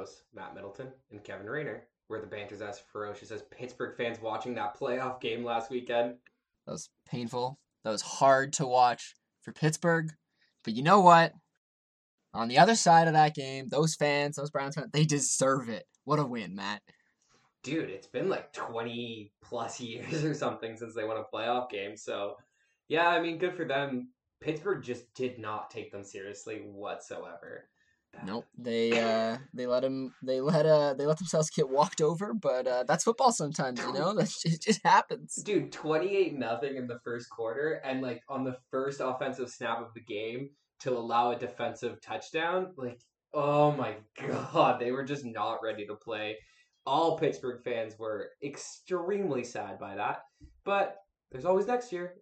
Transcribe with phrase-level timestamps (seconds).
[0.00, 3.96] with your hosts, Matt Middleton and Kevin Rayner, where the banter's as ferocious as Pittsburgh
[3.96, 6.16] fans watching that playoff game last weekend.
[6.66, 7.58] That was painful.
[7.84, 10.10] That was hard to watch for Pittsburgh.
[10.64, 11.32] But you know what?
[12.32, 15.84] On the other side of that game, those fans, those Browns fans, they deserve it.
[16.04, 16.82] What a win, Matt.
[17.62, 21.96] Dude, it's been like 20 plus years or something since they won a playoff game.
[21.96, 22.36] So,
[22.88, 24.10] yeah, I mean, good for them.
[24.40, 27.68] Pittsburgh just did not take them seriously whatsoever.
[28.24, 28.46] Nope.
[28.58, 32.66] They uh they let him they let uh they let themselves get walked over, but
[32.66, 34.14] uh that's football sometimes, you know?
[34.14, 35.34] That it just happens.
[35.36, 39.94] Dude, 28 nothing in the first quarter and like on the first offensive snap of
[39.94, 43.00] the game to allow a defensive touchdown, like
[43.32, 46.36] oh my god, they were just not ready to play.
[46.86, 50.22] All Pittsburgh fans were extremely sad by that.
[50.64, 50.96] But
[51.30, 52.14] there's always next year.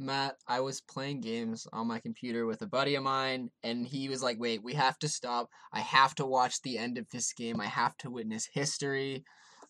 [0.00, 4.08] Matt, I was playing games on my computer with a buddy of mine, and he
[4.08, 5.50] was like, Wait, we have to stop.
[5.72, 7.60] I have to watch the end of this game.
[7.60, 9.24] I have to witness history.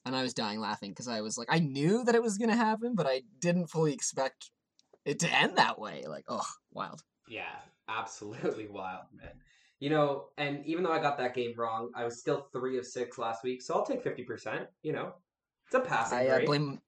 [0.07, 2.49] And I was dying laughing because I was like, I knew that it was going
[2.49, 4.51] to happen, but I didn't fully expect
[5.05, 6.05] it to end that way.
[6.09, 7.03] Like, oh, wild.
[7.29, 7.55] Yeah,
[7.89, 9.33] absolutely wild, man.
[9.79, 12.87] You know, and even though I got that game wrong, I was still three of
[12.87, 14.67] six last week, so I'll take 50%.
[14.83, 15.15] You know,
[15.67, 16.47] it's a passing I uh, grade.
[16.47, 16.81] blame.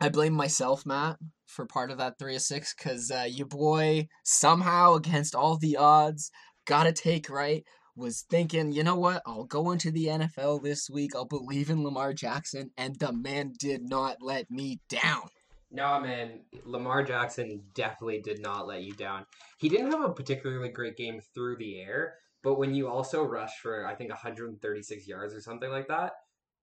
[0.00, 4.08] I blame myself, Matt, for part of that three of six, because uh, your boy
[4.24, 6.30] somehow, against all the odds,
[6.66, 7.64] got a take right.
[7.96, 9.20] Was thinking, you know what?
[9.26, 11.14] I'll go into the NFL this week.
[11.14, 15.28] I'll believe in Lamar Jackson, and the man did not let me down.
[15.70, 19.26] No, man, Lamar Jackson definitely did not let you down.
[19.58, 23.58] He didn't have a particularly great game through the air, but when you also rush
[23.60, 26.12] for I think 136 yards or something like that,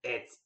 [0.04, 0.38] it's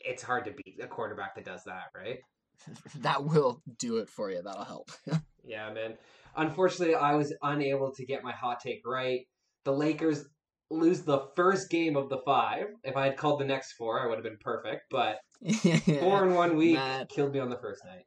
[0.00, 2.18] it's hard to beat a quarterback that does that, right?
[3.00, 4.42] that will do it for you.
[4.42, 4.90] That'll help.
[5.44, 5.94] yeah, man.
[6.36, 9.26] Unfortunately, I was unable to get my hot take right.
[9.64, 10.24] The Lakers
[10.70, 12.66] lose the first game of the five.
[12.84, 14.84] If I had called the next four, I would have been perfect.
[14.90, 15.18] But
[16.00, 17.08] four in one week Matt.
[17.08, 18.04] killed me on the first night.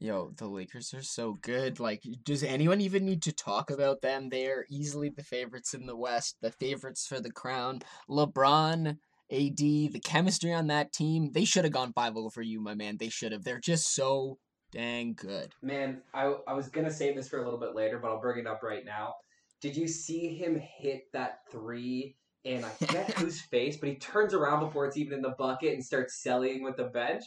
[0.00, 1.80] Yo, the Lakers are so good.
[1.80, 4.28] Like, does anyone even need to talk about them?
[4.28, 7.80] They are easily the favorites in the West, the favorites for the crown.
[8.08, 8.96] LeBron,
[9.30, 12.74] AD, the chemistry on that team, they should have gone 5 over for you, my
[12.74, 12.96] man.
[12.98, 13.44] They should have.
[13.44, 14.38] They're just so
[14.72, 15.52] dang good.
[15.62, 18.20] Man, I, I was going to save this for a little bit later, but I'll
[18.20, 19.14] bring it up right now.
[19.60, 24.34] Did you see him hit that three and I forget whose face, but he turns
[24.34, 27.24] around before it's even in the bucket and starts selling with the bench?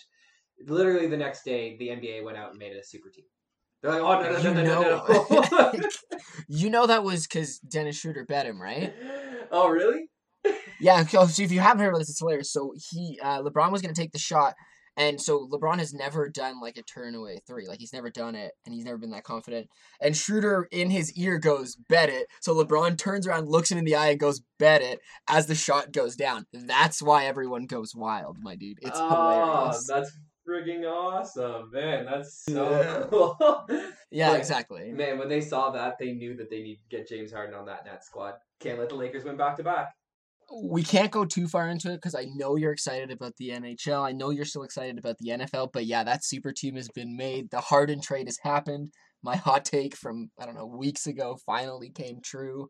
[0.68, 3.26] Literally the next day, the NBA went out and made it a super team.
[3.82, 5.90] They're like, oh, no, no, you no, know, no, no, no.
[6.48, 8.94] you know that was because Dennis Schroeder bet him, right?
[9.54, 10.06] Oh, really?
[10.82, 12.52] Yeah, so if you haven't heard about this, it's hilarious.
[12.52, 14.56] So he, uh, LeBron was going to take the shot,
[14.98, 17.68] and so LeBron has never done like a turn away three.
[17.68, 19.68] Like he's never done it and he's never been that confident.
[20.02, 22.28] And Schroeder in his ear goes, bet it.
[22.42, 25.00] So LeBron turns around, looks him in the eye, and goes, bet it
[25.30, 26.46] as the shot goes down.
[26.54, 28.80] That's why everyone goes wild, my dude.
[28.82, 29.88] It's oh, hilarious.
[29.88, 30.12] That's
[30.48, 32.06] freaking awesome, man.
[32.06, 33.08] That's so yeah.
[33.10, 33.68] cool.
[34.12, 34.92] yeah, exactly.
[34.92, 37.66] Man, when they saw that, they knew that they need to get James Harden on
[37.68, 38.34] that net squad.
[38.60, 39.94] Can't let the Lakers win back to back
[40.54, 44.02] we can't go too far into it because I know you're excited about the NHL.
[44.02, 47.16] I know you're still excited about the NFL, but yeah, that super team has been
[47.16, 47.50] made.
[47.52, 48.92] The Harden trade has happened.
[49.24, 52.68] My hot take from I don't know weeks ago finally came true.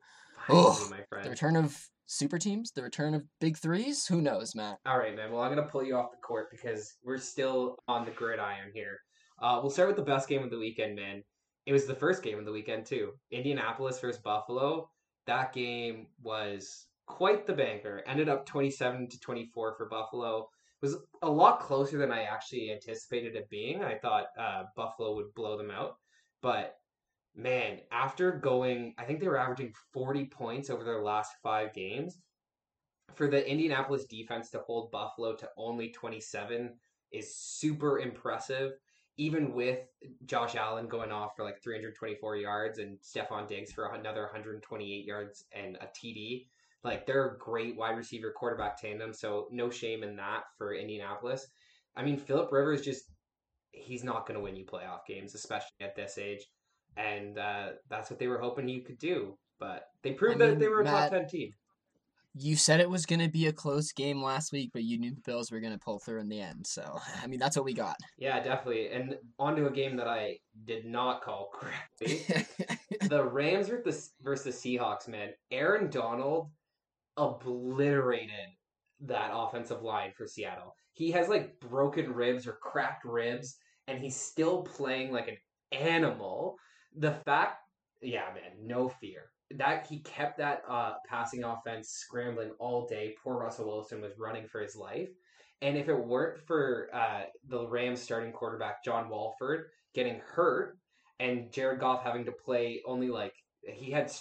[0.50, 0.90] Oh,
[1.24, 1.78] the return of
[2.08, 4.06] super teams, the return of big threes.
[4.08, 4.78] Who knows, Matt?
[4.86, 5.31] All right, man.
[5.31, 8.97] Well, I'm gonna pull you off the court because we're still on the gridiron here.
[9.41, 11.24] Uh, we'll start with the best game of the weekend, man.
[11.66, 13.14] It was the first game of the weekend too.
[13.31, 14.90] Indianapolis versus Buffalo.
[15.28, 18.03] That game was quite the banker.
[18.07, 20.47] Ended up 27 to 24 for Buffalo.
[20.81, 23.83] Was a lot closer than I actually anticipated it being.
[23.83, 25.97] I thought uh, Buffalo would blow them out,
[26.41, 26.75] but
[27.35, 32.19] man, after going, I think they were averaging 40 points over their last five games.
[33.13, 36.73] For the Indianapolis defense to hold Buffalo to only 27
[37.11, 38.72] is super impressive.
[39.17, 39.79] Even with
[40.25, 45.46] Josh Allen going off for like 324 yards and Stefon Diggs for another 128 yards
[45.52, 46.47] and a TD,
[46.83, 51.47] like they're a great wide receiver quarterback tandem, so no shame in that for Indianapolis.
[51.95, 53.03] I mean, Philip Rivers just
[53.72, 56.45] he's not going to win you playoff games, especially at this age,
[56.97, 59.37] and uh, that's what they were hoping he could do.
[59.59, 61.51] But they proved I mean, that they were a Matt, top ten team.
[62.33, 65.13] You said it was going to be a close game last week, but you knew
[65.13, 66.66] the Bills were going to pull through in the end.
[66.66, 67.97] So, I mean, that's what we got.
[68.17, 68.89] Yeah, definitely.
[68.89, 72.25] And onto a game that I did not call correctly.
[73.09, 75.29] the Rams versus the Seahawks, man.
[75.51, 76.49] Aaron Donald
[77.17, 78.49] obliterated
[79.02, 80.75] that offensive line for Seattle.
[80.93, 85.37] He has like broken ribs or cracked ribs, and he's still playing like an
[85.72, 86.58] animal.
[86.96, 87.58] The fact,
[88.02, 89.31] yeah, man, no fear.
[89.58, 93.16] that he kept that uh, passing offense scrambling all day.
[93.23, 95.09] Poor Russell Wilson was running for his life.
[95.61, 100.78] And if it weren't for uh, the Rams starting quarterback John Wolford getting hurt
[101.19, 103.34] and Jared Goff having to play only like
[103.64, 104.11] he had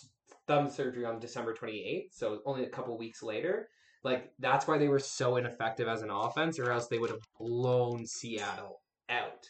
[0.50, 3.68] thumb surgery on December 28th, so only a couple weeks later.
[4.02, 7.20] Like that's why they were so ineffective as an offense, or else they would have
[7.38, 9.48] blown Seattle out.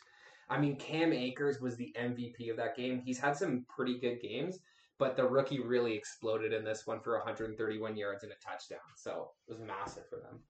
[0.50, 3.00] I mean, Cam Akers was the MVP of that game.
[3.02, 4.58] He's had some pretty good games,
[4.99, 8.81] but the rookie really exploded in this one for 131 yards and a touchdown.
[8.96, 10.41] So it was massive for them.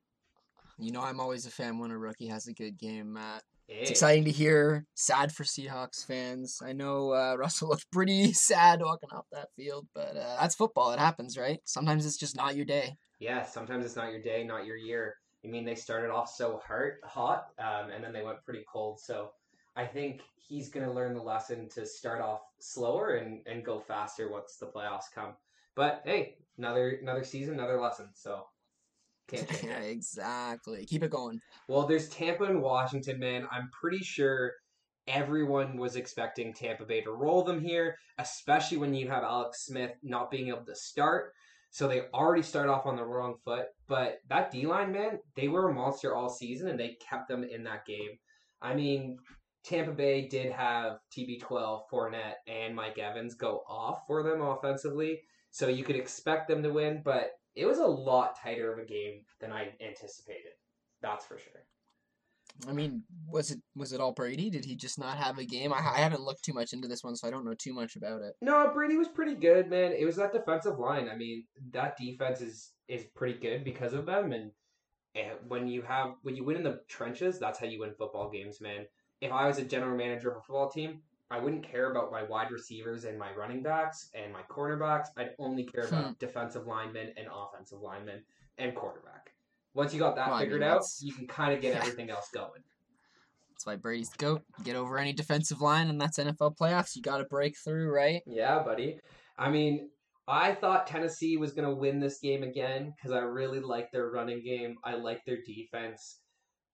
[0.79, 3.44] You know, I'm always a fan when a rookie has a good game, Matt.
[3.70, 4.84] It's exciting to hear.
[4.94, 6.61] Sad for Seahawks fans.
[6.64, 10.93] I know uh, Russell looked pretty sad walking off that field, but uh, that's football.
[10.93, 11.61] It happens, right?
[11.64, 12.96] Sometimes it's just not your day.
[13.20, 15.17] Yeah, sometimes it's not your day, not your year.
[15.44, 19.00] I mean, they started off so hard, hot, um, and then they went pretty cold.
[19.00, 19.31] So
[19.76, 23.78] I think he's going to learn the lesson to start off slower and, and go
[23.78, 25.34] faster once the playoffs come.
[25.76, 28.11] But hey, another another season, another lesson.
[28.14, 28.46] So
[29.32, 30.85] yeah, exactly.
[30.87, 31.41] Keep it going.
[31.69, 33.47] Well, there's Tampa and Washington, man.
[33.50, 34.53] I'm pretty sure
[35.06, 39.93] everyone was expecting Tampa Bay to roll them here, especially when you have Alex Smith
[40.03, 41.32] not being able to start.
[41.71, 43.67] So they already start off on the wrong foot.
[43.87, 47.44] But that D line, man, they were a monster all season and they kept them
[47.44, 48.19] in that game.
[48.61, 49.19] I mean,
[49.65, 55.21] Tampa Bay did have TB12, Fournette, and Mike Evans go off for them offensively.
[55.50, 58.86] So you could expect them to win, but it was a lot tighter of a
[58.86, 60.52] game than I anticipated.
[61.02, 61.62] That's for sure.
[62.68, 64.50] I mean, was it was it all Brady?
[64.50, 65.72] Did he just not have a game?
[65.72, 67.96] I, I haven't looked too much into this one, so I don't know too much
[67.96, 68.34] about it.
[68.40, 69.92] No, Brady was pretty good, man.
[69.92, 71.08] It was that defensive line.
[71.08, 74.32] I mean, that defense is is pretty good because of them.
[74.32, 74.50] And,
[75.14, 78.30] and when you have when you win in the trenches, that's how you win football
[78.30, 78.86] games, man.
[79.20, 82.23] If I was a general manager of a football team, I wouldn't care about my
[82.25, 85.06] wide receivers and my running backs and my cornerbacks.
[85.17, 86.12] I'd only care about Hmm.
[86.19, 88.25] defensive linemen and offensive linemen
[88.59, 89.32] and quarterback.
[89.75, 91.81] Once you got that Well, I mean, figured out, you can kind of get Yeah.
[91.82, 92.65] everything else going.
[93.53, 94.43] That's why Brady's the goat.
[94.65, 96.97] Get over any defensive line, and that's NFL playoffs.
[96.97, 98.23] You got to break through, right?
[98.27, 98.99] Yeah, buddy.
[99.38, 99.91] I mean,
[100.27, 104.11] I thought Tennessee was going to win this game again because I really like their
[104.11, 104.79] running game.
[104.82, 106.21] I like their defense.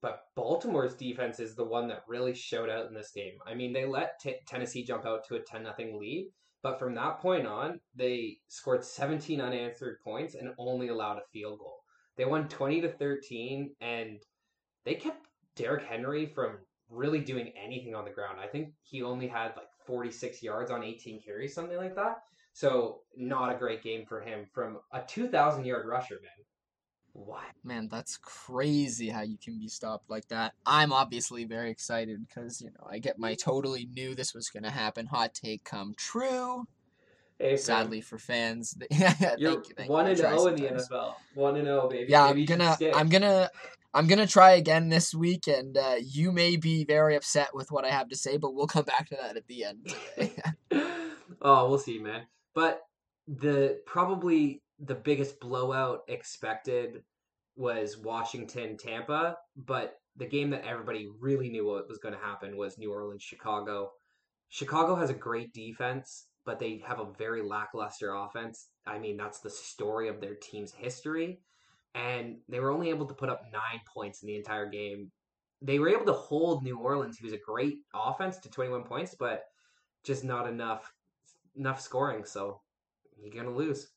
[0.02, 3.38] But Baltimore's defense is the one that really showed out in this game.
[3.46, 6.31] I mean, they let t- Tennessee jump out to a 10 0 lead.
[6.62, 11.58] But from that point on, they scored 17 unanswered points and only allowed a field
[11.58, 11.81] goal.
[12.16, 14.20] They won 20 to 13, and
[14.84, 16.58] they kept Derrick Henry from
[16.88, 18.38] really doing anything on the ground.
[18.40, 22.16] I think he only had like 46 yards on 18 carries, something like that.
[22.52, 26.46] So not a great game for him from a 2,000 yard rusher, man.
[27.16, 27.44] What?
[27.64, 30.52] Man, that's crazy how you can be stopped like that.
[30.66, 34.64] I'm obviously very excited because, you know, I get my totally knew this was going
[34.64, 36.66] to happen hot take come true.
[37.38, 38.76] Hey, Sadly for fans.
[38.90, 40.68] yeah, thank you're you, thank one I and zero in the.
[40.68, 41.14] NFL.
[41.34, 42.12] One and zero, baby.
[42.12, 42.76] Yeah, Maybe I'm gonna.
[42.94, 43.50] I'm gonna,
[43.94, 47.84] I'm gonna try again this week, and uh, you may be very upset with what
[47.84, 49.94] I have to say, but we'll come back to that at the end
[51.42, 52.22] oh, we'll see, man.
[52.54, 52.82] But
[53.28, 57.02] the probably the biggest blowout expected
[57.56, 62.56] was Washington Tampa, but the game that everybody really knew what was going to happen
[62.56, 63.91] was New Orleans Chicago.
[64.48, 68.69] Chicago has a great defense, but they have a very lackluster offense.
[68.86, 71.41] I mean, that's the story of their team's history.
[71.94, 75.10] And they were only able to put up nine points in the entire game.
[75.62, 79.44] They were able to hold New Orleans, who's a great offense, to 21 points, but
[80.05, 80.93] just not enough
[81.56, 82.24] enough scoring.
[82.24, 82.60] So
[83.19, 83.89] you're gonna lose.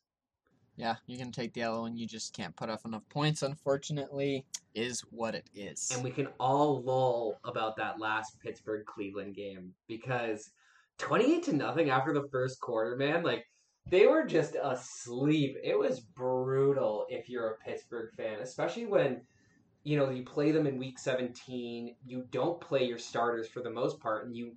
[0.80, 3.42] Yeah, you can take the L, and you just can't put up enough points.
[3.42, 5.92] Unfortunately, is what it is.
[5.94, 10.52] And we can all lull about that last Pittsburgh Cleveland game because
[10.98, 13.46] 28 to nothing after the first quarter, man, like
[13.90, 15.58] they were just asleep.
[15.62, 19.20] It was brutal if you're a Pittsburgh fan, especially when
[19.84, 23.70] you know you play them in week 17, you don't play your starters for the
[23.70, 24.56] most part and you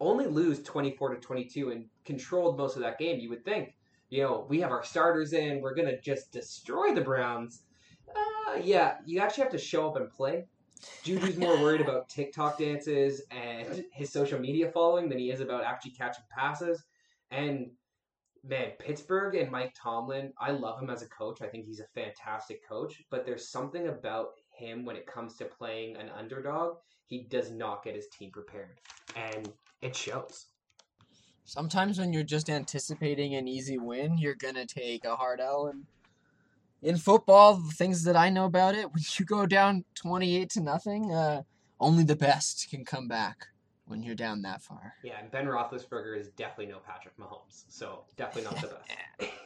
[0.00, 3.20] only lose 24 to 22 and controlled most of that game.
[3.20, 3.74] You would think,
[4.10, 7.62] you know, we have our starters in, we're to just destroy the Browns.
[8.08, 10.46] Uh, yeah, you actually have to show up and play.
[11.04, 15.62] Juju's more worried about TikTok dances and his social media following than he is about
[15.62, 16.82] actually catching passes.
[17.30, 17.70] And
[18.42, 21.42] man, Pittsburgh and Mike Tomlin, I love him as a coach.
[21.42, 25.44] I think he's a fantastic coach, but there's something about him when it comes to
[25.44, 26.78] playing an underdog.
[27.06, 28.80] He does not get his team prepared,
[29.16, 29.52] and
[29.82, 30.46] it shows.
[31.44, 35.66] Sometimes when you're just anticipating an easy win, you're gonna take a hard L.
[35.66, 35.84] And
[36.82, 40.60] in football, the things that I know about it, when you go down twenty-eight to
[40.60, 41.42] nothing, uh,
[41.80, 43.46] only the best can come back.
[43.86, 44.94] when you're down that far.
[45.02, 49.32] Yeah, and Ben Roethlisberger is definitely no Patrick Mahomes, so definitely not the best.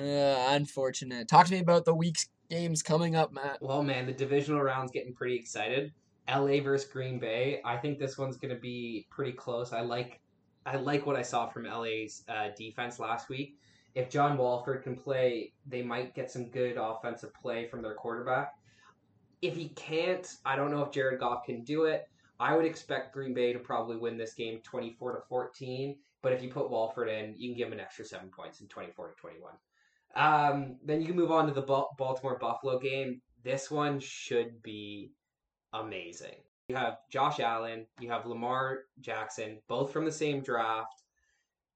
[0.00, 1.28] Uh, unfortunate.
[1.28, 3.58] Talk to me about the week's games coming up, Matt.
[3.60, 5.92] well, man, the divisional round's getting pretty excited.
[6.26, 7.60] LA versus Green Bay.
[7.62, 9.74] I think this one's going to be pretty close.
[9.74, 10.20] I like,
[10.64, 13.58] I like what I saw from LA's uh, defense last week.
[13.94, 18.54] If John Wolford can play, they might get some good offensive play from their quarterback.
[19.42, 22.08] If he can't, I don't know if Jared Goff can do it.
[22.40, 25.96] I would expect Green Bay to probably win this game 24 to 14.
[26.22, 28.68] But if you put Wolford in, you can give him an extra seven points in
[28.68, 29.52] 24 to 21.
[30.14, 33.20] Um, then you can move on to the Baltimore Buffalo game.
[33.42, 35.10] This one should be
[35.72, 36.36] amazing.
[36.72, 41.02] You have Josh Allen, you have Lamar Jackson, both from the same draft,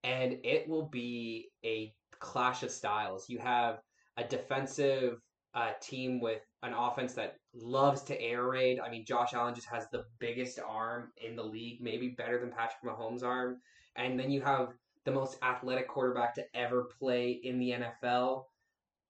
[0.02, 3.28] and it will be a clash of styles.
[3.28, 3.80] You have
[4.16, 5.20] a defensive
[5.52, 8.80] uh, team with an offense that loves to air raid.
[8.80, 12.50] I mean, Josh Allen just has the biggest arm in the league, maybe better than
[12.50, 13.58] Patrick Mahomes' arm.
[13.96, 14.70] And then you have
[15.04, 18.44] the most athletic quarterback to ever play in the NFL.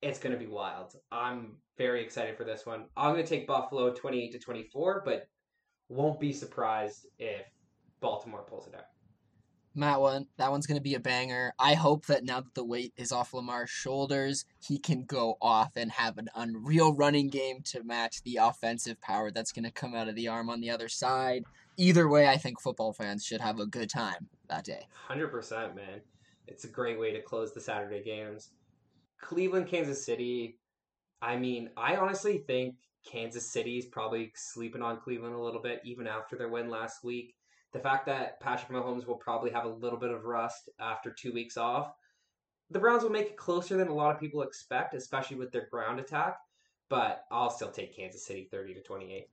[0.02, 0.96] It's going to be wild.
[1.12, 2.86] I'm very excited for this one.
[2.96, 5.28] I'm going to take Buffalo 28 to 24, but
[5.88, 7.46] won't be surprised if
[8.00, 8.86] Baltimore pulls it out.
[9.78, 11.52] Matt one, that one's going to be a banger.
[11.58, 15.76] I hope that now that the weight is off Lamar's shoulders, he can go off
[15.76, 19.94] and have an unreal running game to match the offensive power that's going to come
[19.94, 21.44] out of the arm on the other side.
[21.76, 24.88] Either way, I think football fans should have a good time that day.
[25.10, 26.00] 100%, man.
[26.46, 28.52] It's a great way to close the Saturday games.
[29.20, 30.56] Cleveland, Kansas City.
[31.20, 35.80] I mean, I honestly think Kansas City is probably sleeping on Cleveland a little bit,
[35.84, 37.34] even after their win last week
[37.76, 41.32] the fact that Patrick Mahomes will probably have a little bit of rust after two
[41.32, 41.92] weeks off,
[42.70, 45.68] the Browns will make it closer than a lot of people expect, especially with their
[45.70, 46.38] ground attack.
[46.88, 49.28] But I'll still take Kansas City 30 to 28.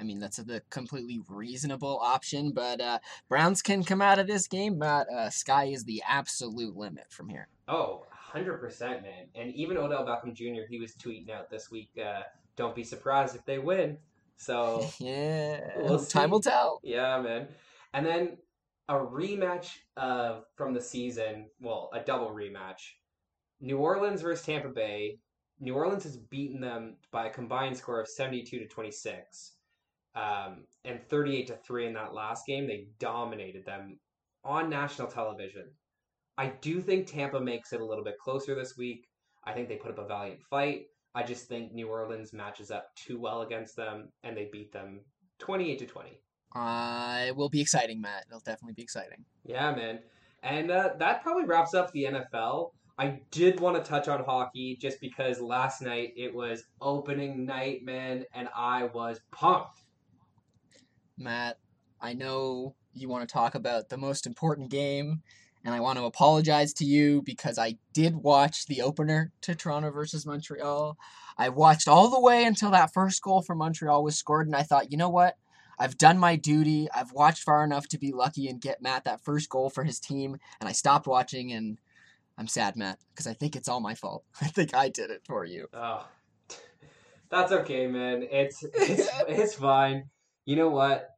[0.00, 4.46] I mean, that's a completely reasonable option, but uh, Browns can come out of this
[4.46, 7.48] game, but uh, sky is the absolute limit from here.
[7.66, 9.26] Oh, 100%, man.
[9.34, 12.22] And even Odell Beckham Jr., he was tweeting out this week, uh,
[12.56, 13.98] don't be surprised if they win.
[14.36, 16.80] So yeah, we'll time will tell.
[16.82, 17.48] Yeah, man.
[17.92, 18.36] And then
[18.88, 21.46] a rematch of from the season.
[21.60, 22.92] Well, a double rematch.
[23.60, 25.18] New Orleans versus Tampa Bay.
[25.58, 29.52] New Orleans has beaten them by a combined score of seventy-two to twenty-six,
[30.14, 32.66] um, and thirty-eight to three in that last game.
[32.66, 33.98] They dominated them
[34.44, 35.64] on national television.
[36.38, 39.08] I do think Tampa makes it a little bit closer this week.
[39.44, 40.86] I think they put up a valiant fight.
[41.16, 45.00] I just think New Orleans matches up too well against them, and they beat them
[45.38, 46.20] twenty-eight to twenty.
[46.54, 48.26] Uh, it will be exciting, Matt.
[48.28, 49.24] It'll definitely be exciting.
[49.42, 50.00] Yeah, man.
[50.42, 52.72] And uh, that probably wraps up the NFL.
[52.98, 57.82] I did want to touch on hockey just because last night it was opening night,
[57.82, 59.80] man, and I was pumped.
[61.16, 61.58] Matt,
[61.98, 65.22] I know you want to talk about the most important game
[65.66, 69.90] and I want to apologize to you because I did watch the opener to Toronto
[69.90, 70.96] versus Montreal.
[71.36, 74.62] I watched all the way until that first goal for Montreal was scored, and I
[74.62, 75.36] thought, you know what?
[75.76, 76.88] I've done my duty.
[76.94, 79.98] I've watched far enough to be lucky and get Matt that first goal for his
[79.98, 81.78] team, and I stopped watching, and
[82.38, 84.22] I'm sad, Matt, because I think it's all my fault.
[84.40, 85.66] I think I did it for you.
[85.74, 86.06] Oh,
[87.28, 88.24] that's okay, man.
[88.30, 90.10] It's it's it's fine.
[90.44, 91.15] You know what?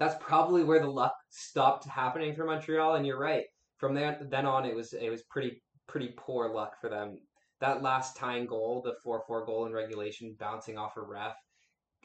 [0.00, 2.94] That's probably where the luck stopped happening for Montreal.
[2.94, 3.44] And you're right.
[3.76, 7.18] From there, then on, it was it was pretty pretty poor luck for them.
[7.60, 11.36] That last tying goal, the four four goal in regulation, bouncing off a ref,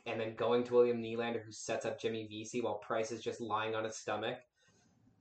[0.05, 3.41] and then going to William Nylander, who sets up Jimmy Vesey while Price is just
[3.41, 4.37] lying on his stomach.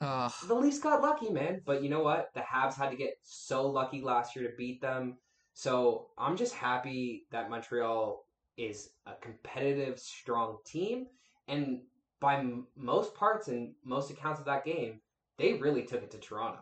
[0.01, 1.63] Uh, the Leafs got lucky, man.
[1.65, 2.31] But you know what?
[2.35, 5.17] The Habs had to get so lucky last year to beat them.
[5.55, 8.25] So I'm just happy that Montreal
[8.57, 11.07] is a competitive, strong team.
[11.47, 11.83] And
[12.25, 14.99] by m- most parts and most accounts of that game,
[15.37, 16.61] they really took it to Toronto.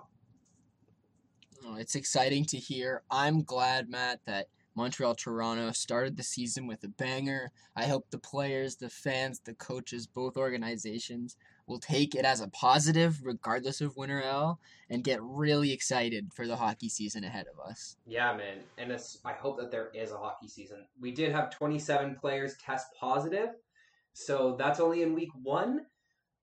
[1.64, 3.02] Oh, it's exciting to hear.
[3.12, 7.52] I'm glad, Matt, that Montreal Toronto started the season with a banger.
[7.76, 11.36] I hope the players, the fans, the coaches, both organizations
[11.68, 14.58] will take it as a positive, regardless of win or L,
[14.90, 17.96] and get really excited for the hockey season ahead of us.
[18.04, 18.58] Yeah, man.
[18.78, 18.92] And
[19.24, 20.86] I hope that there is a hockey season.
[21.00, 23.50] We did have 27 players test positive
[24.12, 25.86] so that's only in week one.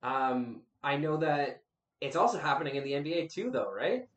[0.04, 1.62] Um, I know that
[2.02, 4.08] it's also happening in the NBA too, though, right?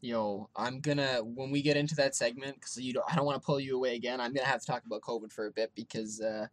[0.00, 3.40] Yo, I'm gonna when we get into that segment because you don't, I don't want
[3.40, 4.20] to pull you away again.
[4.20, 6.46] I'm gonna have to talk about COVID for a bit because uh,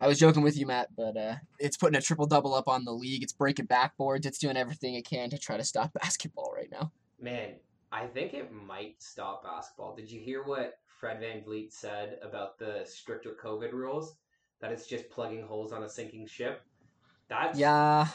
[0.00, 2.84] I was joking with you, Matt, but uh, it's putting a triple double up on
[2.84, 3.22] the league.
[3.22, 4.26] It's breaking backboards.
[4.26, 6.92] It's doing everything it can to try to stop basketball right now.
[7.20, 7.54] Man,
[7.90, 9.96] I think it might stop basketball.
[9.96, 14.14] Did you hear what Fred Van VanVleet said about the stricter COVID rules?
[14.60, 16.62] That it's just plugging holes on a sinking ship.
[17.28, 18.08] That's Yeah,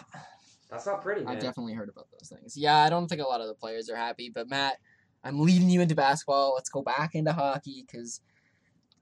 [0.69, 1.35] That's not pretty, man.
[1.35, 2.57] I've definitely heard about those things.
[2.57, 4.31] Yeah, I don't think a lot of the players are happy.
[4.33, 4.77] But Matt,
[5.23, 6.53] I'm leading you into basketball.
[6.55, 8.21] Let's go back into hockey because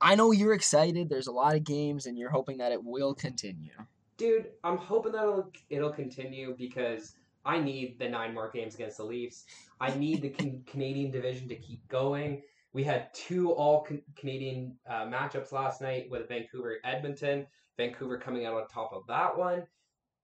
[0.01, 1.09] I know you're excited.
[1.09, 3.71] There's a lot of games, and you're hoping that it will continue.
[4.17, 8.97] Dude, I'm hoping that it'll, it'll continue because I need the nine more games against
[8.97, 9.45] the Leafs.
[9.79, 12.41] I need the can- Canadian division to keep going.
[12.73, 17.45] We had two all can- Canadian uh, matchups last night with Vancouver Edmonton.
[17.77, 19.63] Vancouver coming out on top of that one.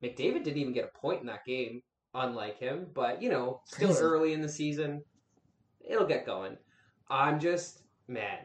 [0.04, 1.82] McDavid didn't even get a point in that game,
[2.14, 2.88] unlike him.
[2.94, 4.02] But, you know, still Crazy.
[4.02, 5.04] early in the season.
[5.82, 6.58] It'll get going.
[7.10, 8.40] I'm just, man,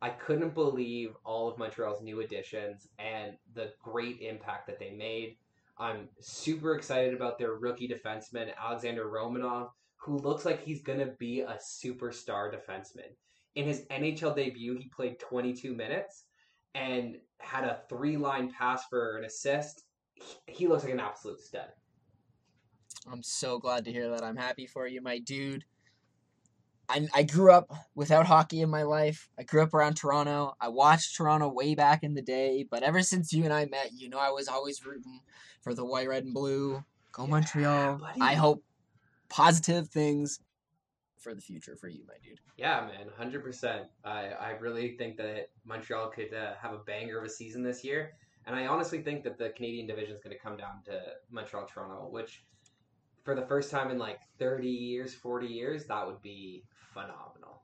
[0.00, 5.36] I couldn't believe all of Montreal's new additions and the great impact that they made.
[5.78, 11.12] I'm super excited about their rookie defenseman, Alexander Romanov, who looks like he's going to
[11.18, 13.10] be a superstar defenseman.
[13.54, 16.24] In his NHL debut, he played 22 minutes
[16.74, 19.84] and had a three line pass for an assist.
[20.46, 21.68] He- looks like an absolute stud.
[23.10, 24.24] I'm so glad to hear that.
[24.24, 25.64] I'm happy for you, my dude.
[26.88, 29.28] I, I grew up without hockey in my life.
[29.38, 30.54] I grew up around Toronto.
[30.60, 33.90] I watched Toronto way back in the day, but ever since you and I met,
[33.92, 35.20] you know I was always rooting
[35.62, 36.84] for the white, red, and blue.
[37.12, 37.96] Go Yeah, Montreal.
[37.98, 38.20] buddy.
[38.20, 38.62] I hope
[39.28, 40.40] positive things
[41.18, 42.38] for the future for you, my dude.
[42.56, 43.86] Yeah, man, hundred percent.
[44.04, 47.82] I I really think that Montreal could uh, have a banger of a season this
[47.82, 48.12] year,
[48.46, 51.66] and I honestly think that the Canadian division is going to come down to Montreal
[51.66, 52.44] Toronto, which
[53.24, 57.62] for the first time in like thirty years, forty years, that would be phenomenal.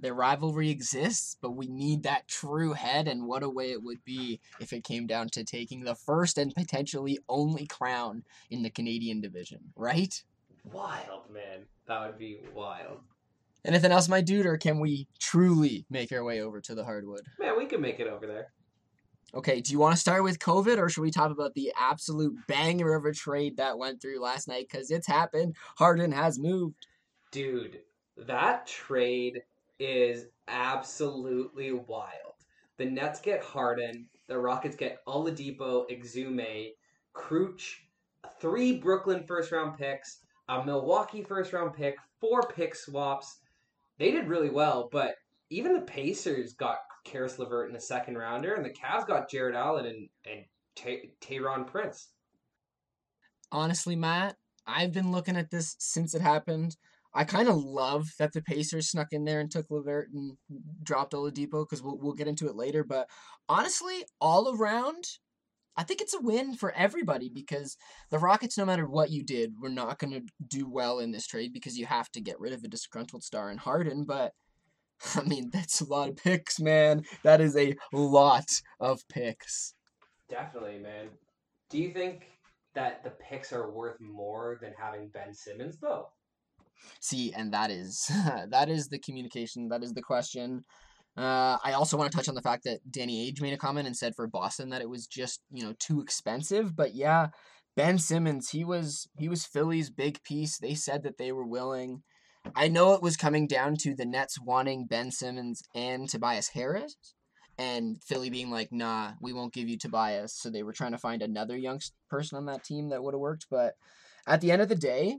[0.00, 4.04] Their rivalry exists, but we need that true head, and what a way it would
[4.04, 8.70] be if it came down to taking the first and potentially only crown in the
[8.70, 10.22] Canadian division, right?
[10.64, 11.66] Wild, man.
[11.86, 13.00] That would be wild.
[13.64, 17.22] Anything else, my dude, or can we truly make our way over to the hardwood?
[17.38, 18.52] Man, we can make it over there.
[19.34, 22.34] Okay, do you want to start with COVID, or should we talk about the absolute
[22.46, 24.66] banger of a trade that went through last night?
[24.70, 25.54] Because it's happened.
[25.76, 26.86] Harden has moved.
[27.30, 27.80] Dude,
[28.16, 29.42] that trade
[29.78, 32.36] is absolutely wild.
[32.78, 36.70] The Nets get Harden, the Rockets get Oladipo, Exum,
[37.12, 37.84] Crouch,
[38.40, 43.38] three Brooklyn first round picks, a Milwaukee first round pick, four pick swaps.
[43.98, 45.16] They did really well, but
[45.50, 49.54] even the Pacers got Caris LeVert in the second rounder, and the Cavs got Jarrett
[49.54, 50.44] Allen and and
[50.76, 52.08] Ta- Taurean Prince.
[53.50, 56.76] Honestly, Matt, I've been looking at this since it happened.
[57.14, 60.36] I kind of love that the Pacers snuck in there and took Levert and
[60.82, 62.84] dropped Oladipo because we'll, we'll get into it later.
[62.84, 63.08] But
[63.48, 65.04] honestly, all around,
[65.78, 67.76] I think it's a win for everybody because
[68.10, 71.24] the Rockets, no matter what you did, were not going to do well in this
[71.24, 74.04] trade because you have to get rid of a disgruntled star in Harden.
[74.04, 74.32] But
[75.14, 77.04] I mean, that's a lot of picks, man.
[77.22, 79.74] That is a lot of picks.
[80.28, 81.10] Definitely, man.
[81.70, 82.26] Do you think
[82.74, 86.08] that the picks are worth more than having Ben Simmons though?
[87.00, 88.06] See, and that is
[88.50, 89.68] that is the communication.
[89.68, 90.64] That is the question.
[91.18, 93.88] Uh, I also want to touch on the fact that Danny Ainge made a comment
[93.88, 96.76] and said for Boston that it was just you know too expensive.
[96.76, 97.28] But yeah,
[97.76, 100.58] Ben Simmons, he was he was Philly's big piece.
[100.58, 102.02] They said that they were willing.
[102.54, 106.96] I know it was coming down to the Nets wanting Ben Simmons and Tobias Harris,
[107.58, 110.98] and Philly being like, "Nah, we won't give you Tobias." So they were trying to
[110.98, 113.46] find another young person on that team that would have worked.
[113.50, 113.74] But
[114.24, 115.18] at the end of the day,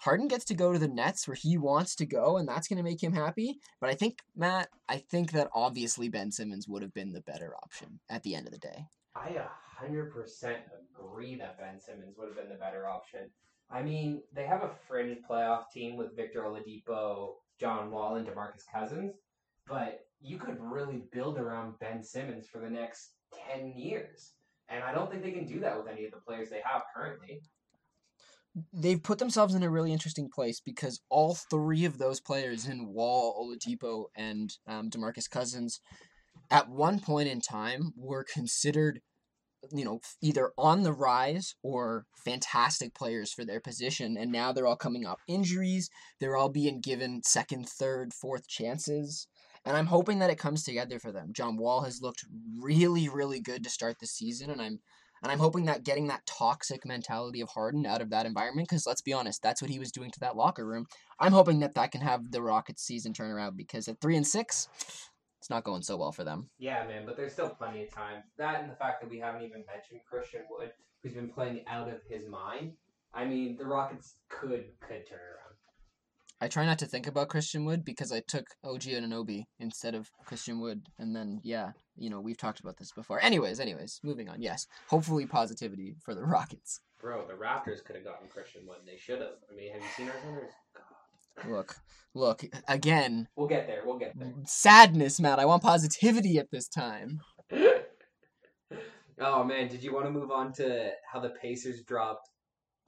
[0.00, 2.76] Harden gets to go to the Nets where he wants to go, and that's going
[2.76, 3.58] to make him happy.
[3.80, 7.54] But I think, Matt, I think that obviously Ben Simmons would have been the better
[7.62, 8.86] option at the end of the day.
[9.14, 10.58] I a hundred percent
[10.98, 13.30] agree that Ben Simmons would have been the better option.
[13.70, 18.64] I mean, they have a fringe playoff team with Victor Oladipo, John Wall, and DeMarcus
[18.72, 19.14] Cousins,
[19.66, 23.12] but you could really build around Ben Simmons for the next
[23.48, 24.32] ten years.
[24.68, 26.82] And I don't think they can do that with any of the players they have
[26.94, 27.40] currently.
[28.72, 32.92] They've put themselves in a really interesting place because all three of those players in
[32.92, 35.80] Wall, Oladipo, and um, DeMarcus Cousins,
[36.50, 39.00] at one point in time, were considered,
[39.70, 44.16] you know, either on the rise or fantastic players for their position.
[44.16, 45.90] And now they're all coming off injuries.
[46.18, 49.28] They're all being given second, third, fourth chances.
[49.66, 51.32] And I'm hoping that it comes together for them.
[51.32, 52.24] John Wall has looked
[52.58, 54.78] really, really good to start the season, and I'm
[55.22, 58.86] and I'm hoping that getting that toxic mentality of Harden out of that environment, because
[58.86, 60.86] let's be honest, that's what he was doing to that locker room.
[61.18, 64.26] I'm hoping that that can have the Rockets season turn around because at three and
[64.26, 64.68] six,
[65.40, 66.50] it's not going so well for them.
[66.58, 68.22] Yeah, man, but there's still plenty of time.
[68.38, 71.88] That and the fact that we haven't even mentioned Christian Wood, who's been playing out
[71.88, 72.72] of his mind.
[73.14, 75.45] I mean, the Rockets could could turn around.
[76.40, 80.10] I try not to think about Christian Wood because I took OG Anunoby instead of
[80.26, 83.22] Christian Wood, and then yeah, you know we've talked about this before.
[83.22, 84.42] Anyways, anyways, moving on.
[84.42, 86.80] Yes, hopefully positivity for the Rockets.
[87.00, 88.78] Bro, the Raptors could have gotten Christian Wood.
[88.84, 89.36] They should have.
[89.50, 90.52] I mean, have you seen our centers?
[91.48, 91.76] Look,
[92.14, 93.28] look again.
[93.36, 93.82] We'll get there.
[93.84, 94.32] We'll get there.
[94.44, 95.38] Sadness, Matt.
[95.38, 97.20] I want positivity at this time.
[99.20, 102.28] oh man, did you want to move on to how the Pacers dropped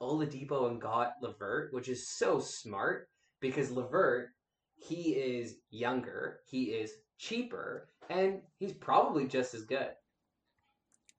[0.01, 3.07] Oladipo and got Levert, which is so smart
[3.41, 4.29] because Levert,
[4.75, 9.89] he is younger, he is cheaper, and he's probably just as good.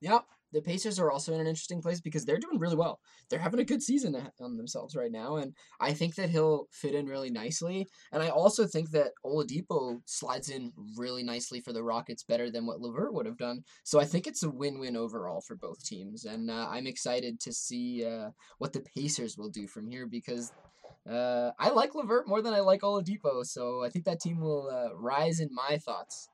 [0.01, 0.25] Yep.
[0.53, 2.99] The Pacers are also in an interesting place because they're doing really well.
[3.29, 6.95] They're having a good season on themselves right now, and I think that he'll fit
[6.95, 7.87] in really nicely.
[8.11, 12.67] And I also think that Oladipo slides in really nicely for the Rockets, better than
[12.67, 13.61] what Levert would have done.
[13.85, 17.53] So I think it's a win-win overall for both teams, and uh, I'm excited to
[17.53, 20.51] see uh, what the Pacers will do from here because
[21.09, 24.69] uh, I like Levert more than I like Oladipo, so I think that team will
[24.69, 26.29] uh, rise in my thoughts,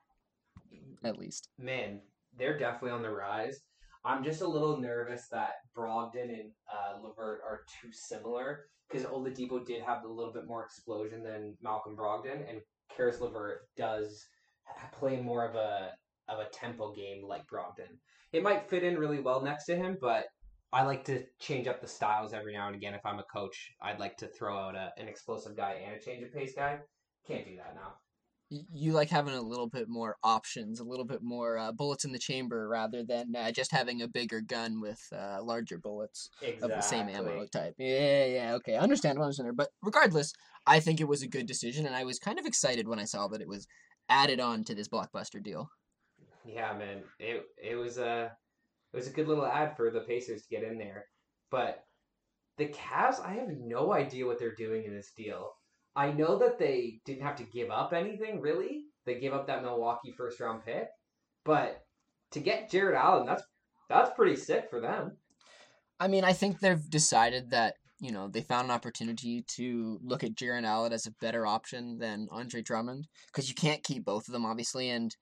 [1.03, 1.49] at least.
[1.57, 2.01] Man,
[2.37, 3.61] they're definitely on the rise.
[4.03, 9.65] I'm just a little nervous that Brogdon and uh, Levert are too similar because Oladipo
[9.65, 12.61] did have a little bit more explosion than Malcolm Brogdon, and
[12.95, 14.25] Caris Levert does
[14.93, 15.91] play more of a
[16.29, 17.97] of a tempo game like Brogdon.
[18.33, 20.25] It might fit in really well next to him, but
[20.73, 22.93] I like to change up the styles every now and again.
[22.93, 25.99] If I'm a coach, I'd like to throw out a, an explosive guy and a
[25.99, 26.79] change of pace guy.
[27.27, 27.93] Can't do that now
[28.49, 32.13] you like having a little bit more options, a little bit more uh, bullets in
[32.13, 36.63] the chamber rather than uh, just having a bigger gun with uh, larger bullets exactly.
[36.63, 37.75] of the same ammo type.
[37.77, 39.51] Yeah, yeah, okay, I understand what I'm saying.
[39.55, 40.31] But regardless,
[40.65, 43.05] I think it was a good decision, and I was kind of excited when I
[43.05, 43.67] saw that it was
[44.07, 45.69] added on to this blockbuster deal.
[46.45, 48.31] Yeah, man, it it was a
[48.93, 51.05] it was a good little ad for the Pacers to get in there,
[51.51, 51.83] but
[52.57, 55.51] the Cavs, I have no idea what they're doing in this deal.
[55.95, 58.85] I know that they didn't have to give up anything really.
[59.05, 60.87] They gave up that Milwaukee first round pick,
[61.45, 61.83] but
[62.31, 63.43] to get Jarrett Allen, that's
[63.89, 65.17] that's pretty sick for them.
[65.99, 70.23] I mean, I think they've decided that you know they found an opportunity to look
[70.23, 74.27] at Jarrett Allen as a better option than Andre Drummond because you can't keep both
[74.27, 75.15] of them obviously, and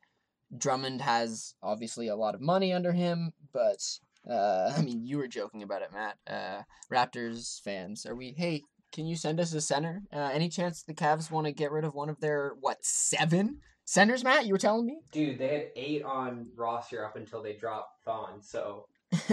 [0.58, 3.82] Drummond has obviously a lot of money under him, but
[4.30, 6.18] uh, I mean, you were joking about it, Matt.
[6.28, 8.34] Uh, Raptors fans, are we?
[8.38, 10.04] Hey, can you send us a center?
[10.14, 13.60] Uh, any chance the Cavs want to get rid of one of their what seven
[13.84, 14.46] centers, Matt?
[14.46, 15.00] You were telling me.
[15.12, 18.42] Dude, they had eight on roster up until they dropped Thon.
[18.42, 18.86] So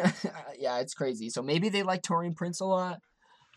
[0.59, 1.31] yeah, it's crazy.
[1.31, 2.99] So maybe they like Taurean Prince a lot.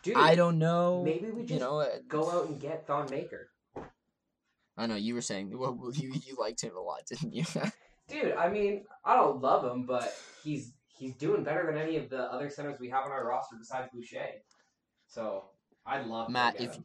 [0.04, 1.02] Dude, I don't know.
[1.04, 3.50] Maybe we just you know, uh, go out and get Thon Maker.
[4.78, 7.46] I know you were saying well, you you liked him a lot, didn't you?
[8.08, 12.10] Dude, I mean, I don't love him, but he's he's doing better than any of
[12.10, 14.42] the other centers we have on our roster besides Boucher.
[15.08, 15.46] So
[15.86, 16.60] I love Matt.
[16.60, 16.78] If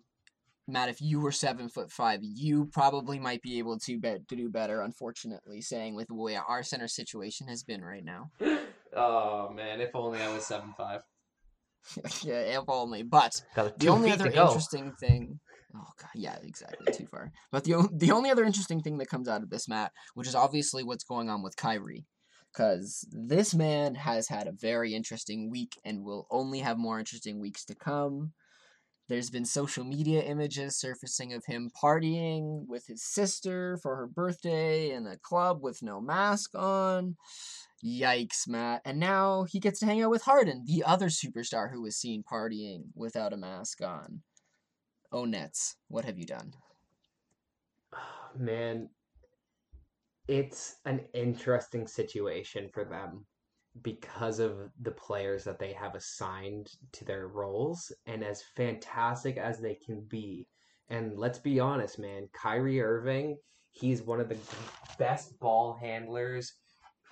[0.67, 4.37] Matt, if you were seven foot five, you probably might be able to be- to
[4.37, 4.83] do better.
[4.83, 8.31] Unfortunately, saying with the way our center situation has been right now.
[8.97, 11.03] oh man, if only I was seven five.
[12.23, 13.03] yeah, if only.
[13.03, 13.43] But
[13.79, 15.41] the only other interesting thing.
[15.75, 16.93] Oh god, yeah, exactly.
[16.93, 17.33] Too far.
[17.53, 20.35] But the the only other interesting thing that comes out of this, Matt, which is
[20.35, 22.07] obviously what's going on with Kyrie,
[22.53, 27.41] because this man has had a very interesting week and will only have more interesting
[27.41, 28.33] weeks to come.
[29.09, 34.91] There's been social media images surfacing of him partying with his sister for her birthday
[34.91, 37.17] in a club with no mask on.
[37.85, 38.83] Yikes, Matt.
[38.85, 42.23] And now he gets to hang out with Harden, the other superstar who was seen
[42.23, 44.23] partying without a mask on.
[45.13, 46.53] Oh, Nets, what have you done?
[48.39, 48.89] man,
[50.29, 53.27] it's an interesting situation for them
[53.83, 59.61] because of the players that they have assigned to their roles and as fantastic as
[59.61, 60.47] they can be.
[60.89, 63.37] And let's be honest, man, Kyrie Irving,
[63.71, 64.37] he's one of the
[64.99, 66.53] best ball handlers,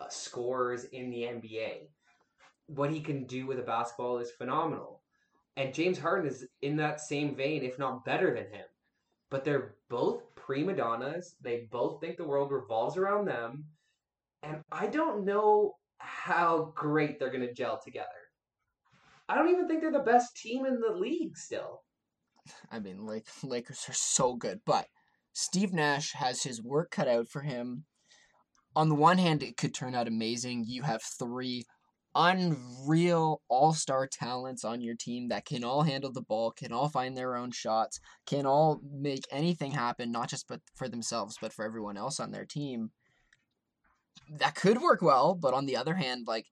[0.01, 1.89] uh, scorers in the NBA.
[2.67, 4.98] What he can do with a basketball is phenomenal.
[5.59, 8.65] And James Harden is in that same vein, if not better than him.
[9.29, 11.35] But they're both prima donnas.
[11.43, 13.65] They both think the world revolves around them.
[14.45, 18.07] And I don't know how great they're going to gel together.
[19.29, 21.83] I don't even think they're the best team in the league still.
[22.71, 24.87] I mean, like Lakers are so good, but
[25.33, 27.85] Steve Nash has his work cut out for him.
[28.77, 30.67] On the one hand, it could turn out amazing.
[30.69, 31.65] You have three
[32.19, 37.17] unreal all-star talents on your team that can all handle the ball, can all find
[37.17, 41.65] their own shots, can all make anything happen, not just but for themselves, but for
[41.65, 42.91] everyone else on their team
[44.31, 46.47] that could work well, but on the other hand, like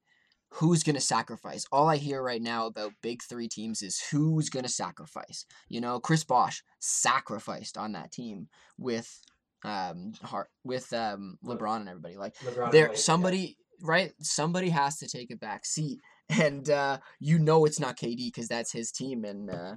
[0.50, 1.66] who's going to sacrifice.
[1.72, 5.44] All I hear right now about big three teams is who's going to sacrifice.
[5.68, 8.48] You know, Chris Bosh sacrificed on that team
[8.78, 9.20] with
[9.64, 12.16] um Hart, with um LeBron and everybody.
[12.16, 17.38] Like LeBron there somebody right somebody has to take a back seat and uh you
[17.38, 19.76] know it's not KD because that's his team and uh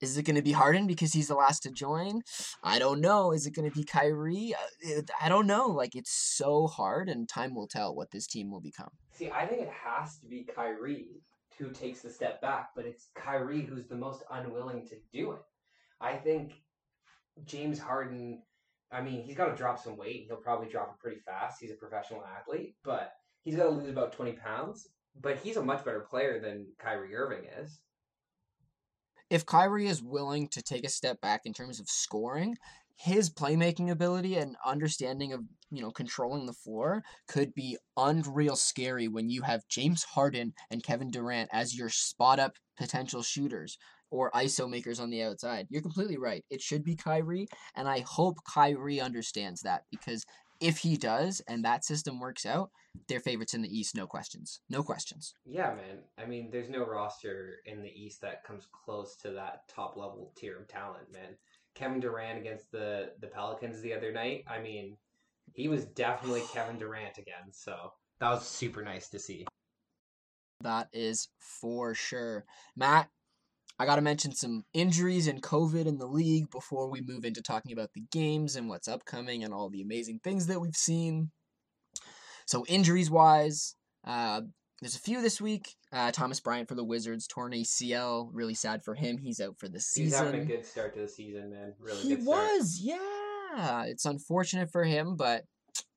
[0.00, 2.20] is it going to be Harden because he's the last to join?
[2.62, 3.32] I don't know.
[3.32, 4.54] Is it going to be Kyrie?
[4.86, 5.68] Uh, I don't know.
[5.68, 8.90] Like it's so hard, and time will tell what this team will become.
[9.12, 11.22] See, I think it has to be Kyrie
[11.58, 15.38] who takes the step back, but it's Kyrie who's the most unwilling to do it.
[16.00, 16.52] I think
[17.44, 18.42] James Harden,
[18.92, 20.24] I mean, he's got to drop some weight.
[20.26, 21.58] He'll probably drop it pretty fast.
[21.60, 23.12] He's a professional athlete, but
[23.44, 24.88] he's got to lose about 20 pounds.
[25.20, 27.78] But he's a much better player than Kyrie Irving is.
[29.30, 32.56] if Kyrie is willing to take a step back in terms of scoring,
[32.96, 39.08] his playmaking ability and understanding of you know controlling the floor could be unreal scary
[39.08, 43.76] when you have James Harden and Kevin Durant as your spot up potential shooters
[44.10, 45.66] or ISO makers on the outside.
[45.70, 46.44] You're completely right.
[46.50, 50.24] It should be Kyrie, and I hope Kyrie understands that because
[50.64, 52.70] if he does and that system works out,
[53.06, 54.60] they're favorites in the East, no questions.
[54.70, 55.34] No questions.
[55.44, 55.98] Yeah, man.
[56.18, 60.32] I mean, there's no roster in the East that comes close to that top level
[60.36, 61.36] tier of talent, man.
[61.74, 64.44] Kevin Durant against the the Pelicans the other night.
[64.48, 64.96] I mean,
[65.52, 67.52] he was definitely Kevin Durant again.
[67.52, 69.46] So that was super nice to see.
[70.62, 72.46] That is for sure.
[72.74, 73.10] Matt,
[73.78, 77.42] I got to mention some injuries and COVID in the league before we move into
[77.42, 81.30] talking about the games and what's upcoming and all the amazing things that we've seen.
[82.46, 83.74] So, injuries wise,
[84.06, 84.42] uh,
[84.80, 85.74] there's a few this week.
[85.92, 88.28] Uh, Thomas Bryant for the Wizards, torn ACL.
[88.32, 89.18] Really sad for him.
[89.18, 90.04] He's out for the season.
[90.04, 91.72] He's having a good start to the season, man.
[91.80, 92.38] Really He good start.
[92.58, 93.84] was, yeah.
[93.86, 95.44] It's unfortunate for him, but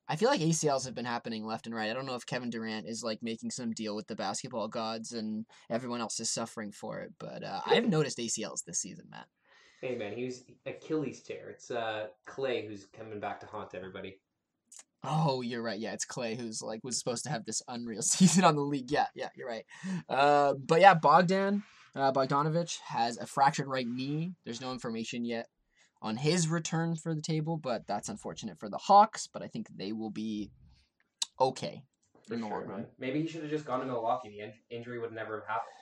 [0.09, 1.89] I feel like ACLs have been happening left and right.
[1.89, 5.11] I don't know if Kevin Durant is like making some deal with the basketball gods
[5.11, 9.27] and everyone else is suffering for it, but uh, I've noticed ACLs this season, Matt.
[9.81, 11.49] Hey, man, he was Achilles tear.
[11.49, 14.19] It's uh Clay who's coming back to haunt everybody.
[15.03, 15.79] Oh, you're right.
[15.79, 18.91] Yeah, it's Clay who's like was supposed to have this unreal season on the league.
[18.91, 19.65] Yeah, yeah, you're right.
[20.09, 21.63] Uh, but yeah, Bogdan
[21.95, 24.33] uh, Bogdanovich has a fractured right knee.
[24.45, 25.47] There's no information yet
[26.01, 29.27] on his return for the table, but that's unfortunate for the Hawks.
[29.27, 30.51] But I think they will be
[31.39, 31.83] okay
[32.31, 32.85] in the long run.
[32.99, 34.29] Maybe he should have just gone to Milwaukee.
[34.29, 35.73] The in- injury would never have happened.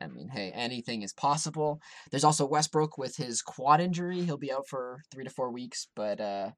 [0.00, 1.80] I mean, hey, anything is possible.
[2.10, 4.22] There's also Westbrook with his quad injury.
[4.22, 6.50] He'll be out for three to four weeks, but uh,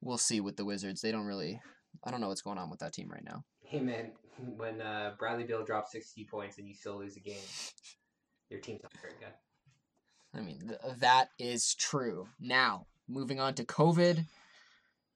[0.00, 1.00] we'll see with the Wizards.
[1.00, 1.60] They don't really.
[2.04, 3.44] I don't know what's going on with that team right now.
[3.64, 4.12] Hey man,
[4.56, 7.36] when uh, Bradley Beal drops sixty points and you still lose a game,
[8.50, 9.32] your team's not very good.
[10.34, 12.28] I mean, th- that is true.
[12.40, 14.24] Now, moving on to COVID.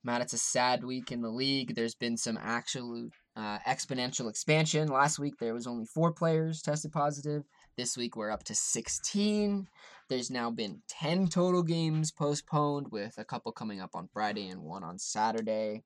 [0.04, 1.74] Matt, it's a sad week in the league.
[1.74, 4.88] There's been some actual uh, exponential expansion.
[4.88, 7.44] Last week, there was only four players tested positive.
[7.76, 9.68] This week, we're up to 16.
[10.08, 14.62] There's now been 10 total games postponed, with a couple coming up on Friday and
[14.62, 15.84] one on Saturday.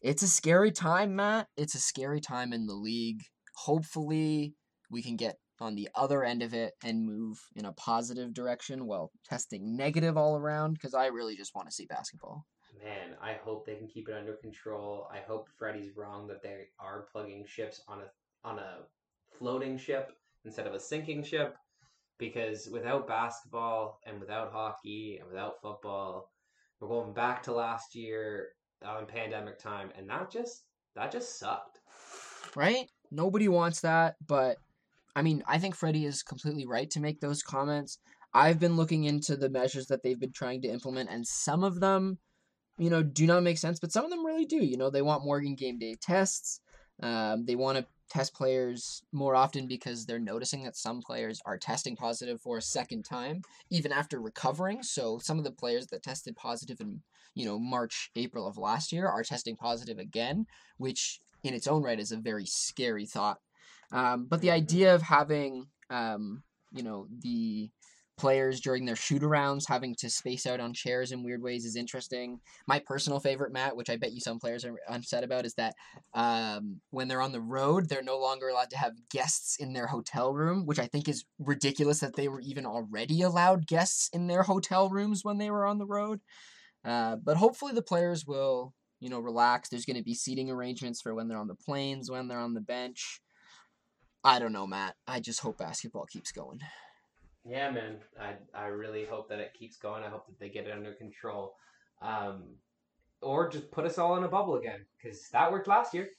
[0.00, 1.48] It's a scary time, Matt.
[1.56, 3.22] It's a scary time in the league.
[3.56, 4.54] Hopefully,
[4.90, 8.86] we can get on the other end of it and move in a positive direction
[8.86, 12.46] while testing negative all around because I really just want to see basketball.
[12.82, 15.08] Man, I hope they can keep it under control.
[15.12, 18.80] I hope Freddie's wrong that they are plugging ships on a on a
[19.38, 20.12] floating ship
[20.44, 21.56] instead of a sinking ship.
[22.18, 26.32] Because without basketball and without hockey and without football,
[26.80, 28.48] we're going back to last year
[28.84, 31.78] on pandemic time, and that just that just sucked.
[32.56, 32.88] Right?
[33.10, 34.58] Nobody wants that, but
[35.18, 37.98] I mean, I think Freddie is completely right to make those comments.
[38.32, 41.80] I've been looking into the measures that they've been trying to implement, and some of
[41.80, 42.18] them,
[42.78, 44.64] you know, do not make sense, but some of them really do.
[44.64, 46.60] You know, they want Morgan game day tests.
[47.02, 51.58] Um, they want to test players more often because they're noticing that some players are
[51.58, 54.84] testing positive for a second time, even after recovering.
[54.84, 57.02] So some of the players that tested positive in,
[57.34, 61.82] you know, March, April of last year are testing positive again, which in its own
[61.82, 63.38] right is a very scary thought.
[63.92, 64.52] Um, but the Mhm.
[64.54, 67.70] idea of having, um, you know, the
[68.18, 71.76] players during their shoot arounds having to space out on chairs in weird ways is
[71.76, 72.40] interesting.
[72.66, 75.76] My personal favorite, Matt, which I bet you some players are upset about, is that
[76.14, 79.86] um, when they're on the road, they're no longer allowed to have guests in their
[79.86, 84.26] hotel room, which I think is ridiculous that they were even already allowed guests in
[84.26, 86.20] their hotel rooms when they were on the road.
[86.84, 89.68] Uh, but hopefully the players will, you know, relax.
[89.68, 92.54] There's going to be seating arrangements for when they're on the planes, when they're on
[92.54, 93.20] the bench.
[94.24, 94.96] I don't know, Matt.
[95.06, 96.60] I just hope basketball keeps going.
[97.44, 97.98] Yeah, man.
[98.20, 100.02] I I really hope that it keeps going.
[100.02, 101.54] I hope that they get it under control,
[102.02, 102.44] um,
[103.22, 106.10] or just put us all in a bubble again because that worked last year.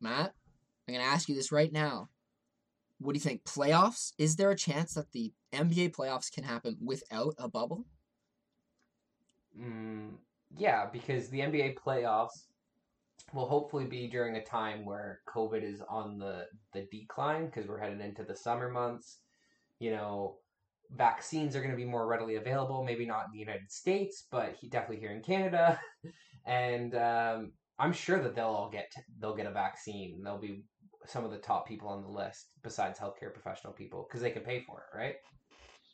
[0.00, 0.34] Matt,
[0.88, 2.08] I'm going to ask you this right now.
[2.98, 3.44] What do you think?
[3.44, 4.12] Playoffs?
[4.18, 7.84] Is there a chance that the NBA playoffs can happen without a bubble?
[9.58, 10.14] Mm,
[10.56, 12.46] yeah, because the NBA playoffs
[13.32, 17.80] will hopefully be during a time where COVID is on the the decline because we're
[17.80, 19.18] headed into the summer months.
[19.78, 20.36] You know,
[20.90, 22.84] vaccines are going to be more readily available.
[22.84, 25.80] Maybe not in the United States, but definitely here in Canada,
[26.46, 30.22] and um, I'm sure that they'll all get they'll get a vaccine.
[30.22, 30.64] They'll be
[31.06, 34.42] some of the top people on the list besides healthcare professional people because they can
[34.42, 35.14] pay for it, right?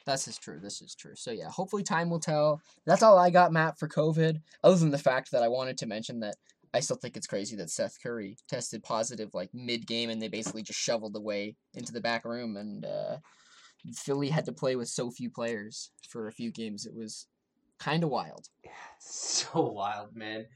[0.07, 0.59] This is true.
[0.59, 1.15] This is true.
[1.15, 2.61] So yeah, hopefully time will tell.
[2.87, 4.41] That's all I got, Matt, for COVID.
[4.65, 6.37] Other than the fact that I wanted to mention that
[6.79, 10.29] I still think it's crazy that Seth Curry tested positive like mid game and they
[10.29, 13.17] basically just shoveled away into the back room and uh,
[13.97, 16.87] Philly had to play with so few players for a few games.
[16.87, 17.27] It was
[17.81, 18.47] kind of wild.
[18.65, 20.47] Yeah, so wild, man.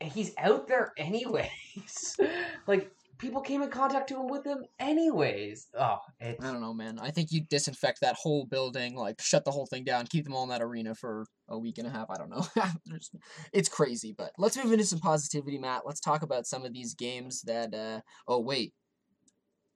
[0.00, 2.16] He's out there anyways.
[2.66, 5.68] like people came in contact to him with him anyways.
[5.78, 5.98] Oh.
[6.20, 6.98] I don't know, man.
[7.00, 10.34] I think you disinfect that whole building, like shut the whole thing down, keep them
[10.34, 12.10] all in that arena for a week and a half.
[12.10, 12.46] I don't know.
[13.52, 15.82] it's crazy, but let's move into some positivity, Matt.
[15.86, 17.74] Let's talk about some of these games that.
[17.74, 18.00] Uh...
[18.26, 18.72] Oh wait,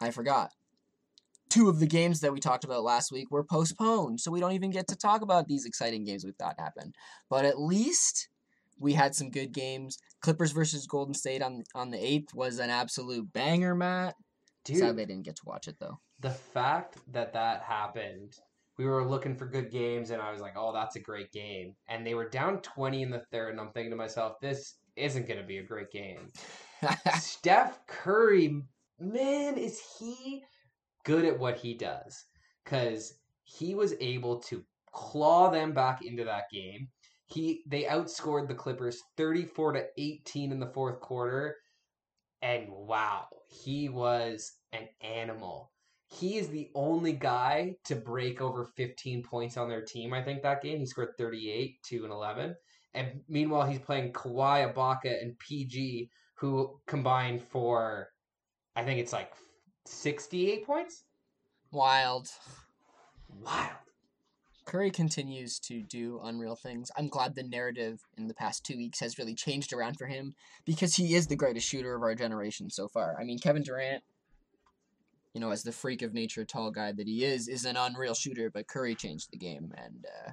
[0.00, 0.52] I forgot.
[1.50, 4.52] Two of the games that we talked about last week were postponed, so we don't
[4.52, 6.94] even get to talk about these exciting games we thought happened.
[7.30, 8.28] But at least
[8.78, 9.98] we had some good games.
[10.20, 14.14] Clippers versus Golden State on on the eighth was an absolute banger, Matt.
[14.64, 15.98] Dude, Sadly, I didn't get to watch it though.
[16.20, 18.34] The fact that that happened,
[18.76, 21.74] we were looking for good games, and I was like, "Oh, that's a great game."
[21.88, 25.26] And they were down twenty in the third, and I'm thinking to myself, "This isn't
[25.26, 26.28] going to be a great game."
[27.18, 28.62] Steph Curry,
[29.00, 30.44] man, is he
[31.04, 32.24] good at what he does?
[32.64, 34.62] Because he was able to
[34.92, 36.88] claw them back into that game
[37.28, 41.56] he they outscored the Clippers 34 to 18 in the fourth quarter.
[42.40, 45.70] And wow, he was an animal.
[46.06, 50.42] He is the only guy to break over 15 points on their team, I think,
[50.42, 50.78] that game.
[50.78, 52.56] He scored 38, 2 and 11.
[52.94, 58.08] And meanwhile, he's playing Kawhi, Ibaka, and PG, who combined for,
[58.74, 59.32] I think it's like
[59.84, 61.04] 68 points.
[61.72, 62.28] Wild.
[63.44, 63.87] Wild.
[64.68, 66.90] Curry continues to do unreal things.
[66.94, 70.34] I'm glad the narrative in the past two weeks has really changed around for him
[70.66, 73.16] because he is the greatest shooter of our generation so far.
[73.18, 74.02] I mean, Kevin Durant,
[75.32, 78.12] you know, as the freak of nature tall guy that he is, is an unreal
[78.12, 79.72] shooter, but Curry changed the game.
[79.74, 80.32] And uh,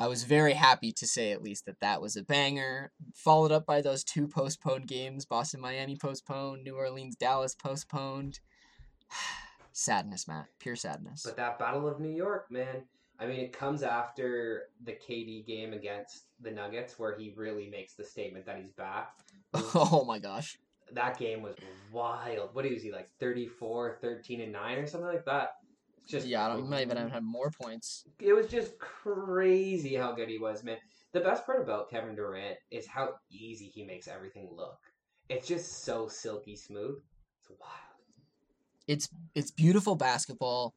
[0.00, 2.92] I was very happy to say, at least, that that was a banger.
[3.14, 8.40] Followed up by those two postponed games Boston, Miami postponed, New Orleans, Dallas postponed.
[9.72, 10.46] sadness, Matt.
[10.60, 11.24] Pure sadness.
[11.26, 12.84] But that Battle of New York, man
[13.24, 17.94] I mean, it comes after the KD game against the Nuggets where he really makes
[17.94, 19.12] the statement that he's back.
[19.74, 20.58] Oh my gosh.
[20.92, 21.54] That game was
[21.90, 22.50] wild.
[22.52, 25.50] What was he like 34, 13 and 9 or something like that?
[26.06, 28.04] Just Yeah, I don't might even have more points.
[28.20, 30.76] It was just crazy how good he was, man.
[31.12, 34.76] The best part about Kevin Durant is how easy he makes everything look.
[35.30, 36.98] It's just so silky smooth.
[37.40, 37.94] It's wild.
[38.86, 40.74] It's it's beautiful basketball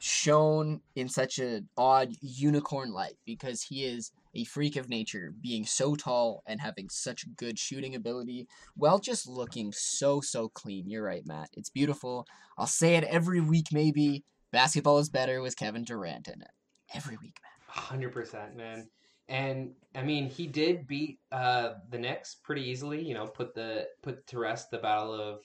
[0.00, 5.66] shown in such an odd unicorn light because he is a freak of nature, being
[5.66, 10.88] so tall and having such good shooting ability, while just looking so, so clean.
[10.88, 11.50] You're right, Matt.
[11.52, 12.26] It's beautiful.
[12.56, 14.24] I'll say it every week, maybe.
[14.52, 16.50] Basketball is better with Kevin Durant in it.
[16.94, 18.00] Every week, man.
[18.00, 18.88] 100%, man.
[19.28, 23.04] And I mean, he did beat uh, the Knicks pretty easily.
[23.04, 25.40] You know, put the put to rest the battle of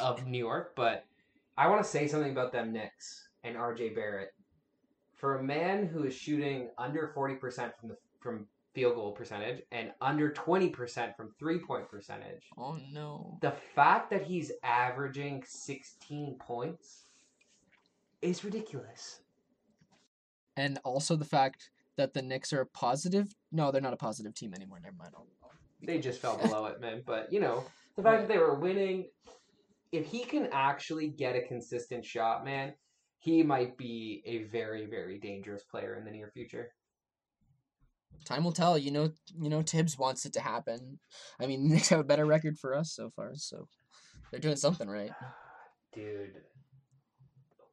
[0.00, 0.74] of New York.
[0.76, 1.06] But
[1.56, 4.34] I want to say something about them Knicks and RJ Barrett.
[5.14, 9.90] For a man who is shooting under 40% from the from field goal percentage and
[10.00, 12.44] under 20% from three point percentage.
[12.56, 13.38] Oh no.
[13.40, 17.06] The fact that he's averaging 16 points
[18.22, 19.20] is ridiculous.
[20.56, 23.34] And also the fact that the Knicks are a positive.
[23.52, 24.78] No, they're not a positive team anymore.
[24.82, 25.12] Never mind.
[25.82, 27.02] They just fell below it, man.
[27.06, 27.64] But, you know,
[27.96, 29.06] the fact that they were winning,
[29.92, 32.74] if he can actually get a consistent shot, man,
[33.18, 36.72] he might be a very very dangerous player in the near future.
[38.24, 38.76] Time will tell.
[38.76, 40.98] You know, you know, Thibs wants it to happen.
[41.40, 43.68] I mean, Knicks have a better record for us so far, so
[44.30, 45.12] they're doing something right.
[45.94, 46.34] Dude,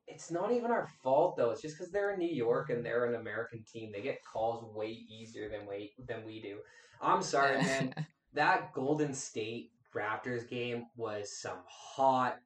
[0.08, 1.52] it's not even our fault though.
[1.52, 3.92] It's just because they're in New York and they're an American team.
[3.92, 6.60] They get calls way easier than we than we do.
[7.02, 7.94] I'm sorry, man.
[8.34, 12.38] that Golden State Raptors game was some hot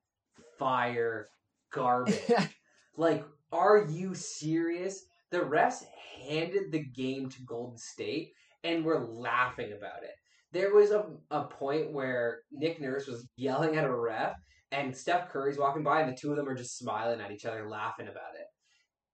[0.58, 1.30] fire
[1.72, 2.20] garbage.
[3.00, 3.24] Like,
[3.54, 5.06] are you serious?
[5.32, 5.86] The refs
[6.22, 8.34] handed the game to Golden State
[8.66, 10.12] and we're laughing about it.
[10.52, 14.34] There was a, a point where Nick Nurse was yelling at a ref,
[14.74, 17.45] and Steph Curry's walking by, and the two of them are just smiling at each
[17.45, 18.47] other, laughing about it.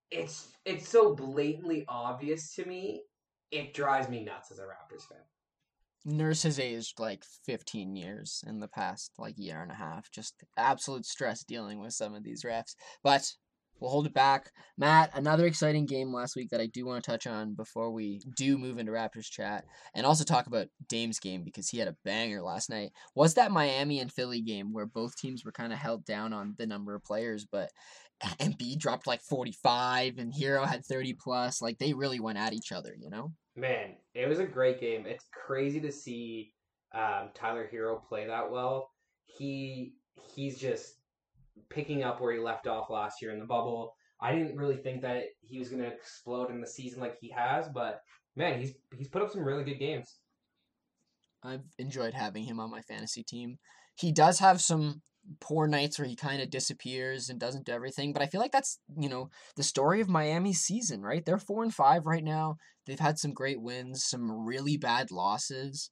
[0.09, 3.03] It's it's so blatantly obvious to me.
[3.51, 5.19] It drives me nuts as a Raptors fan.
[6.05, 10.09] Nurse has aged like 15 years in the past like year and a half.
[10.11, 12.75] Just absolute stress dealing with some of these refs.
[13.03, 13.31] But
[13.79, 14.51] we'll hold it back.
[14.77, 18.21] Matt, another exciting game last week that I do want to touch on before we
[18.35, 21.95] do move into Raptors chat and also talk about Dame's game because he had a
[22.03, 22.91] banger last night.
[23.15, 26.55] Was that Miami and Philly game where both teams were kind of held down on
[26.57, 27.71] the number of players, but
[28.39, 31.61] Embiid dropped like 45 and Herro had 30 plus.
[31.61, 33.31] Like they really went at each other, you know?
[33.55, 35.05] Man, it was a great game.
[35.05, 36.53] It's crazy to see
[36.93, 38.91] um, Tyler Herro play that well.
[39.25, 39.95] He
[40.33, 40.94] he's just
[41.69, 43.95] picking up where he left off last year in the bubble.
[44.21, 47.29] I didn't really think that he was going to explode in the season like he
[47.31, 48.01] has, but
[48.35, 50.17] man, he's he's put up some really good games.
[51.43, 53.57] I've enjoyed having him on my fantasy team.
[53.95, 55.01] He does have some
[55.39, 58.13] poor nights where he kind of disappears and doesn't do everything.
[58.13, 61.25] But I feel like that's you know the story of Miami's season, right?
[61.25, 62.57] They're four and five right now.
[62.85, 65.89] They've had some great wins, some really bad losses.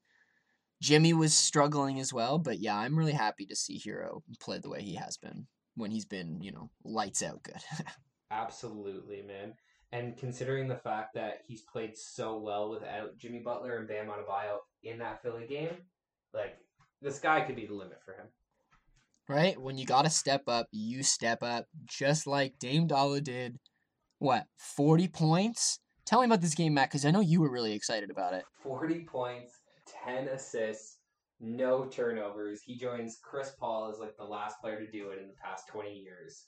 [0.81, 4.69] Jimmy was struggling as well, but yeah, I'm really happy to see Herro play the
[4.69, 7.61] way he has been when he's been you know lights out good.
[8.31, 9.53] Absolutely, man.
[9.91, 14.57] And considering the fact that he's played so well without Jimmy Butler and Bam Adebayo
[14.81, 15.77] in that Philly game,
[16.33, 16.57] like
[17.01, 18.25] the sky could be the limit for him
[19.27, 19.59] right?
[19.59, 23.59] When you got to step up, you step up, just like Dame Dollar did.
[24.19, 25.79] What, 40 points?
[26.05, 28.43] Tell me about this game, Matt, because I know you were really excited about it.
[28.61, 29.53] 40 points,
[30.05, 30.97] 10 assists,
[31.43, 32.61] no turnovers.
[32.61, 35.67] He joins Chris Paul as like the last player to do it in the past
[35.67, 36.45] 20 years.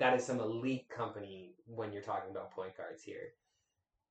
[0.00, 3.32] That is some elite company when you're talking about point guards here.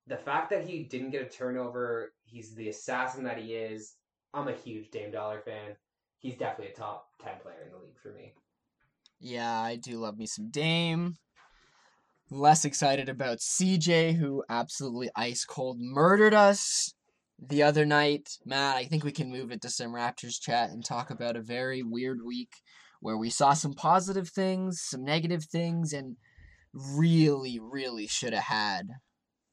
[0.07, 3.95] The fact that he didn't get a turnover, he's the assassin that he is.
[4.33, 5.75] I'm a huge Dame Dollar fan
[6.23, 8.33] he's definitely a top 10 player in the league for me.
[9.19, 11.17] Yeah, I do love me some Dame.
[12.31, 16.95] Less excited about CJ, who absolutely ice cold murdered us
[17.49, 18.29] the other night.
[18.45, 21.41] Matt, I think we can move it to some Raptors chat and talk about a
[21.41, 22.53] very weird week
[22.99, 26.15] where we saw some positive things, some negative things, and
[26.73, 28.87] really, really should have had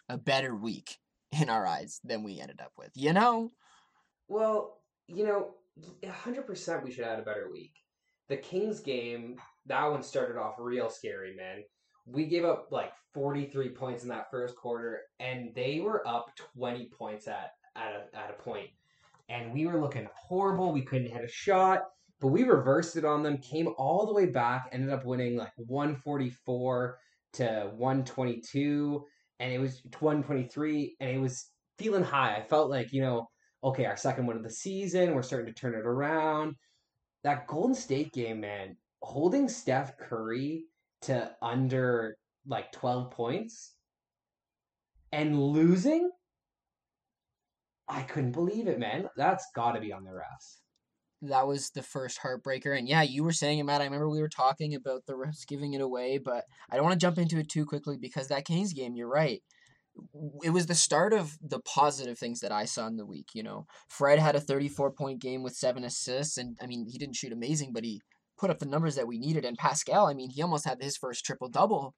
[0.09, 0.99] a better week
[1.33, 2.91] in our eyes than we ended up with.
[2.95, 3.53] You know?
[4.29, 4.79] Well,
[5.09, 5.55] you know,
[6.05, 7.75] 100% we should have had a better week.
[8.29, 9.37] The Kings game,
[9.67, 11.65] that one started off real scary, man.
[12.07, 16.91] We gave up like 43 points in that first quarter, and they were up 20
[16.97, 17.51] points at,
[17.81, 18.69] at, a, at a point.
[19.29, 20.73] And we were looking horrible.
[20.73, 21.83] We couldn't hit a shot,
[22.21, 25.53] but we reversed it on them, came all the way back, ended up winning like
[25.57, 26.99] 144
[27.35, 29.05] to 122,
[29.39, 31.47] and it was 123, and it was
[31.79, 32.37] feeling high.
[32.37, 33.29] I felt like, you know,
[33.63, 36.57] okay, our second win of the season, we're starting to turn it around.
[37.25, 40.65] That Golden State game, man, holding Steph Curry
[41.03, 42.17] to under
[42.47, 43.75] like 12 points
[45.13, 46.11] and losing,
[47.91, 49.09] I couldn't believe it, man.
[49.17, 50.59] That's got to be on the refs.
[51.23, 52.77] That was the first heartbreaker.
[52.77, 53.83] And yeah, you were saying it, Matt.
[53.83, 56.99] I remember we were talking about the refs giving it away, but I don't want
[56.99, 59.43] to jump into it too quickly because that Kings game, you're right
[60.43, 63.29] it was the start of the positive things that I saw in the week.
[63.35, 66.99] You know, Fred had a 34 point game with seven assists, and I mean, he
[66.99, 68.01] didn't shoot amazing, but he
[68.39, 69.45] put up the numbers that we needed.
[69.45, 71.95] And Pascal, I mean, he almost had his first triple double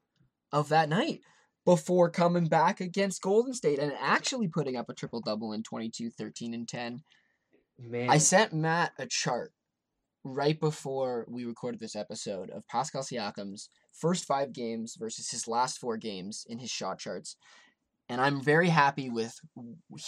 [0.50, 1.20] of that night
[1.64, 6.10] before coming back against Golden State and actually putting up a triple double in 22,
[6.10, 7.02] 13, and 10.
[7.78, 8.10] Man.
[8.10, 9.52] I sent Matt a chart
[10.24, 15.78] right before we recorded this episode of Pascal Siakam's first five games versus his last
[15.78, 17.36] four games in his shot charts.
[18.08, 19.32] And I'm very happy with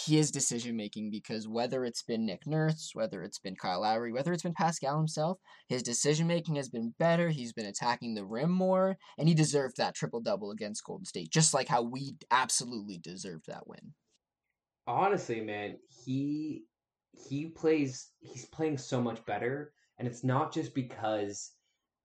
[0.05, 4.31] his decision making because whether it's been Nick Nurse, whether it's been Kyle Lowry, whether
[4.31, 5.39] it's been Pascal himself,
[5.69, 7.29] his decision making has been better.
[7.29, 11.31] He's been attacking the rim more, and he deserved that triple double against Golden State,
[11.31, 13.93] just like how we absolutely deserved that win.
[14.85, 16.65] Honestly, man, he
[17.11, 21.53] he plays he's playing so much better, and it's not just because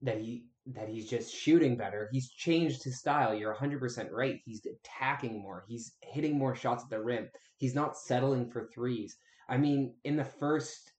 [0.03, 2.09] that he that he's just shooting better.
[2.13, 3.35] He's changed his style.
[3.35, 4.41] You're 100% right.
[4.45, 5.65] He's attacking more.
[5.69, 7.29] He's hitting more shots at the rim.
[7.57, 9.17] He's not settling for threes.
[9.49, 10.93] I mean, in the first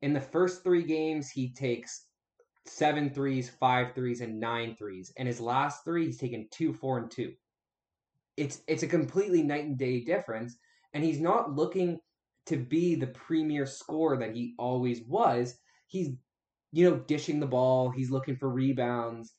[0.00, 2.06] in the first 3 games, he takes
[2.68, 5.12] seven threes, five threes, and nine threes.
[5.16, 7.32] And his last three, he's taken two, four, and two.
[8.36, 10.56] It's it's a completely night and day difference.
[10.94, 11.98] And he's not looking
[12.46, 15.58] to be the premier scorer that he always was.
[15.86, 16.10] He's
[16.72, 17.90] you know, dishing the ball.
[17.90, 19.32] He's looking for rebounds.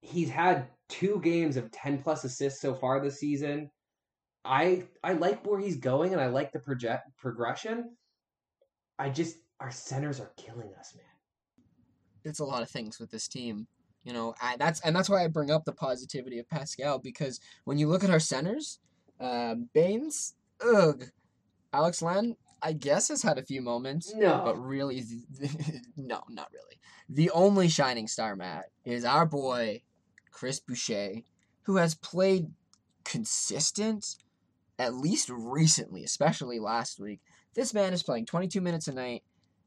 [0.00, 3.70] He's had two games of 10 plus assists so far this season.
[4.44, 7.96] I I like where he's going and I like the project progression.
[8.98, 11.04] I just our centers are killing us, man.
[12.24, 13.68] It's a lot of things with this team.
[14.04, 17.38] You know, I, that's and that's why I bring up the positivity of Pascal because
[17.64, 18.80] when you look at our centers,
[19.20, 21.04] um, Baynes, ugh,
[21.72, 24.40] Alex Len, I guess has had a few moments, No.
[24.44, 25.04] but really,
[25.96, 26.78] no, not really.
[27.08, 29.82] The only shining star, Matt, is our boy
[30.30, 31.22] Chris Boucher,
[31.62, 32.50] who has played
[33.04, 34.16] consistent,
[34.78, 37.20] at least recently, especially last week.
[37.54, 39.22] This man is playing 22 minutes a night,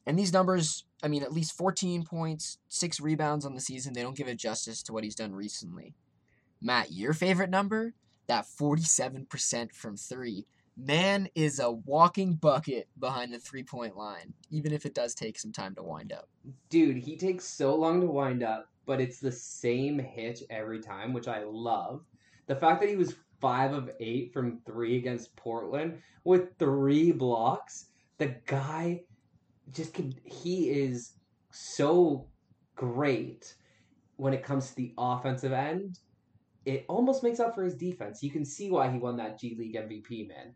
[0.06, 4.02] and these numbers, I mean, at least 14 points, six rebounds on the season, they
[4.02, 5.94] don't give it justice to what he's done recently.
[6.62, 7.94] Matt, your favorite number?
[8.28, 10.48] That 47% from three.
[10.78, 15.40] Man is a walking bucket behind the three point line, even if it does take
[15.40, 16.28] some time to wind up.
[16.70, 21.14] Dude, he takes so long to wind up, but it's the same hitch every time,
[21.14, 22.04] which I love.
[22.48, 27.86] The fact that he was five of eight from three against Portland with three blocks,
[28.18, 29.04] the guy
[29.72, 30.14] just can.
[30.26, 31.14] He is
[31.52, 32.28] so
[32.76, 33.56] great
[34.18, 36.00] when it comes to the offensive end.
[36.66, 38.22] It almost makes up for his defense.
[38.22, 40.54] You can see why he won that G League MVP, man.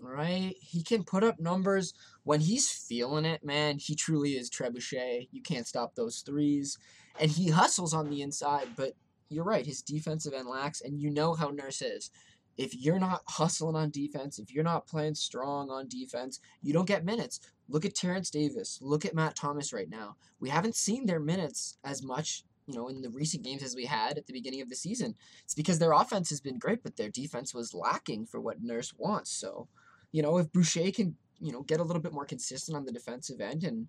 [0.00, 0.54] Right?
[0.60, 1.92] He can put up numbers
[2.24, 3.78] when he's feeling it, man.
[3.78, 5.28] He truly is Trebuchet.
[5.32, 6.78] You can't stop those threes.
[7.20, 8.94] And he hustles on the inside, but
[9.28, 12.10] you're right, his defensive end lacks, and you know how Nurse is.
[12.56, 16.88] If you're not hustling on defense, if you're not playing strong on defense, you don't
[16.88, 17.40] get minutes.
[17.68, 18.78] Look at Terrence Davis.
[18.82, 20.16] Look at Matt Thomas right now.
[20.40, 23.84] We haven't seen their minutes as much, you know, in the recent games as we
[23.84, 25.14] had at the beginning of the season.
[25.44, 28.92] It's because their offense has been great, but their defense was lacking for what Nurse
[28.96, 29.30] wants.
[29.30, 29.68] So,
[30.12, 32.92] you know, if Boucher can, you know, get a little bit more consistent on the
[32.92, 33.88] defensive end and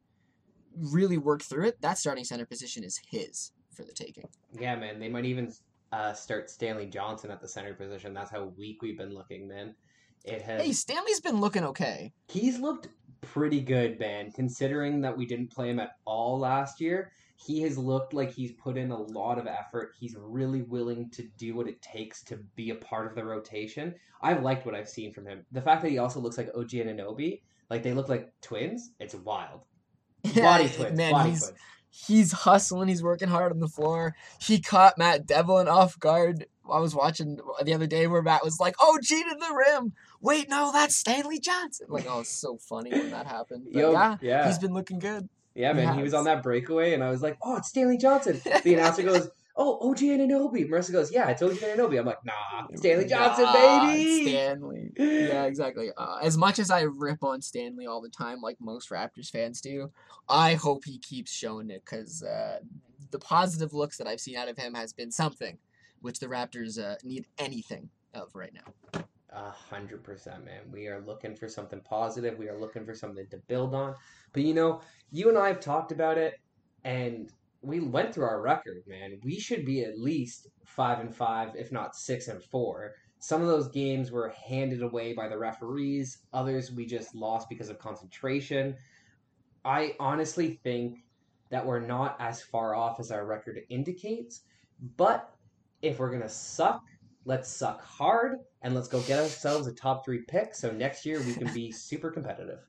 [0.75, 4.25] really work through it, that starting center position is his for the taking.
[4.59, 4.99] Yeah, man.
[4.99, 5.53] They might even
[5.91, 8.13] uh, start Stanley Johnson at the center position.
[8.13, 9.75] That's how weak we've been looking, man.
[10.25, 10.61] It has.
[10.61, 12.13] Hey, Stanley's been looking okay.
[12.27, 12.89] He's looked
[13.21, 14.31] pretty good, man.
[14.31, 17.11] Considering that we didn't play him at all last year,
[17.45, 19.93] he has looked like he's put in a lot of effort.
[19.97, 23.95] He's really willing to do what it takes to be a part of the rotation.
[24.21, 25.45] I've liked what I've seen from him.
[25.53, 29.15] The fact that he also looks like OG Anunoby, like they look like twins, it's
[29.15, 29.61] wild.
[30.35, 31.59] Body twins, man, body he's twins.
[31.89, 32.89] he's hustling.
[32.89, 34.15] He's working hard on the floor.
[34.41, 36.45] He caught Matt Devlin off guard.
[36.69, 39.93] I was watching the other day where Matt was like, "Oh, G to the rim."
[40.19, 41.87] Wait, no, that's Stanley Johnson.
[41.89, 43.67] Like, oh, it's so funny when that happened.
[43.71, 44.47] But Yo, yeah, yeah.
[44.47, 45.29] he's been looking good.
[45.59, 48.39] Yeah, man, he was on that breakaway, and I was like, "Oh, it's Stanley Johnson."
[48.63, 52.33] The announcer goes, "Oh, OG Anunoby." Marissa goes, "Yeah, it's OG Anunoby." I'm like, "Nah,
[52.75, 54.91] Stanley Johnson, Nah, baby." Stanley.
[54.97, 55.89] Yeah, exactly.
[55.97, 59.59] Uh, as much as I rip on Stanley all the time, like most Raptors fans
[59.59, 59.91] do,
[60.29, 62.59] I hope he keeps showing it because uh,
[63.11, 65.57] the positive looks that I've seen out of him has been something,
[65.99, 69.03] which the Raptors uh, need anything of right now.
[69.31, 70.61] A hundred percent, man.
[70.71, 72.37] We are looking for something positive.
[72.37, 73.95] We are looking for something to build on.
[74.33, 76.39] But you know, you and I have talked about it,
[76.83, 79.19] and we went through our record, man.
[79.23, 82.93] We should be at least five and five, if not six and four.
[83.19, 86.19] Some of those games were handed away by the referees.
[86.33, 88.75] Others we just lost because of concentration.
[89.65, 91.03] I honestly think
[91.49, 94.41] that we're not as far off as our record indicates.
[94.95, 95.35] But
[95.81, 96.81] if we're gonna suck,
[97.25, 101.21] let's suck hard and let's go get ourselves a top three pick so next year
[101.21, 102.59] we can be super competitive.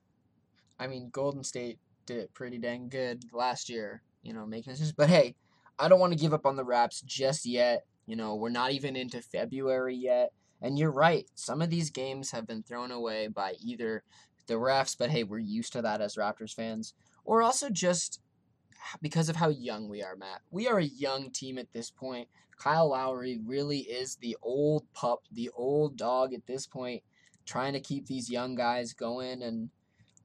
[0.79, 4.93] I mean, Golden State did it pretty dang good last year, you know, making this.
[4.93, 5.35] But hey,
[5.79, 7.85] I don't want to give up on the Raps just yet.
[8.07, 10.33] You know, we're not even into February yet.
[10.63, 14.03] And you're right, some of these games have been thrown away by either
[14.47, 16.93] the refs, but hey, we're used to that as Raptors fans,
[17.25, 18.21] or also just
[19.01, 20.43] because of how young we are, Matt.
[20.51, 22.29] We are a young team at this point.
[22.61, 27.03] Kyle Lowry really is the old pup, the old dog at this point,
[27.47, 29.71] trying to keep these young guys going and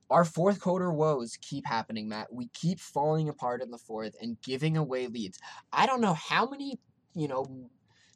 [0.10, 2.32] our fourth quarter woes keep happening, Matt.
[2.32, 5.40] We keep falling apart in the fourth and giving away leads.
[5.74, 6.78] I don't know how many,
[7.16, 7.70] you know,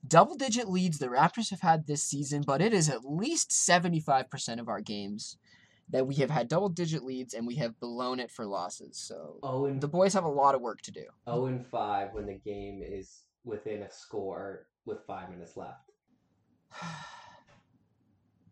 [0.07, 4.59] double digit leads the Raptors have had this season, but it is at least 75%
[4.59, 5.37] of our games
[5.89, 8.97] that we have had double digit leads and we have blown it for losses.
[8.97, 11.05] So Oh and the boys have a lot of work to do.
[11.25, 15.91] oh and five when the game is within a score with five minutes left.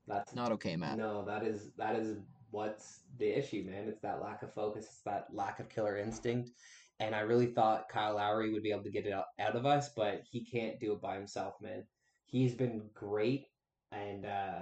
[0.07, 0.97] That's Not okay, Matt.
[0.97, 2.17] No, that is that is
[2.51, 3.87] what's the issue, man.
[3.89, 6.51] It's that lack of focus, it's that lack of killer instinct.
[6.99, 9.65] And I really thought Kyle Lowry would be able to get it out, out of
[9.65, 11.83] us, but he can't do it by himself, man.
[12.25, 13.45] He's been great,
[13.91, 14.61] and uh,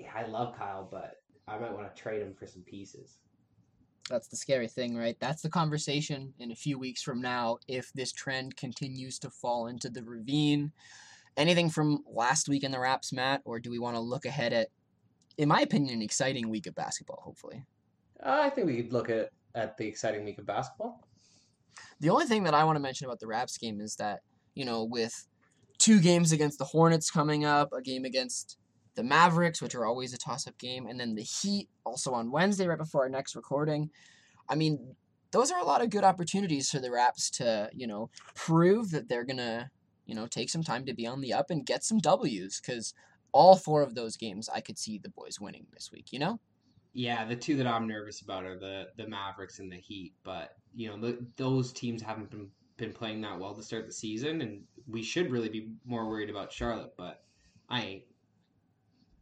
[0.00, 1.16] yeah, I love Kyle, but
[1.46, 3.18] I might want to trade him for some pieces.
[4.10, 5.16] That's the scary thing, right?
[5.20, 9.68] That's the conversation in a few weeks from now if this trend continues to fall
[9.68, 10.72] into the ravine.
[11.36, 14.52] Anything from last week in the Raps, Matt, or do we want to look ahead
[14.52, 14.68] at,
[15.38, 17.64] in my opinion, an exciting week of basketball, hopefully?
[18.22, 21.06] Uh, I think we could look at at the exciting week of basketball.
[22.00, 24.20] The only thing that I want to mention about the Raps game is that,
[24.54, 25.26] you know, with
[25.78, 28.58] two games against the Hornets coming up, a game against
[28.94, 32.30] the Mavericks, which are always a toss up game, and then the Heat also on
[32.30, 33.90] Wednesday, right before our next recording.
[34.48, 34.96] I mean,
[35.30, 39.08] those are a lot of good opportunities for the Raps to, you know, prove that
[39.08, 39.70] they're going to,
[40.06, 42.94] you know, take some time to be on the up and get some W's because
[43.32, 46.40] all four of those games I could see the boys winning this week, you know?
[46.92, 50.56] Yeah, the two that I'm nervous about are the the Mavericks and the Heat, but
[50.74, 54.40] you know the, those teams haven't been been playing that well to start the season,
[54.40, 57.22] and we should really be more worried about Charlotte, but
[57.68, 58.02] I ain't.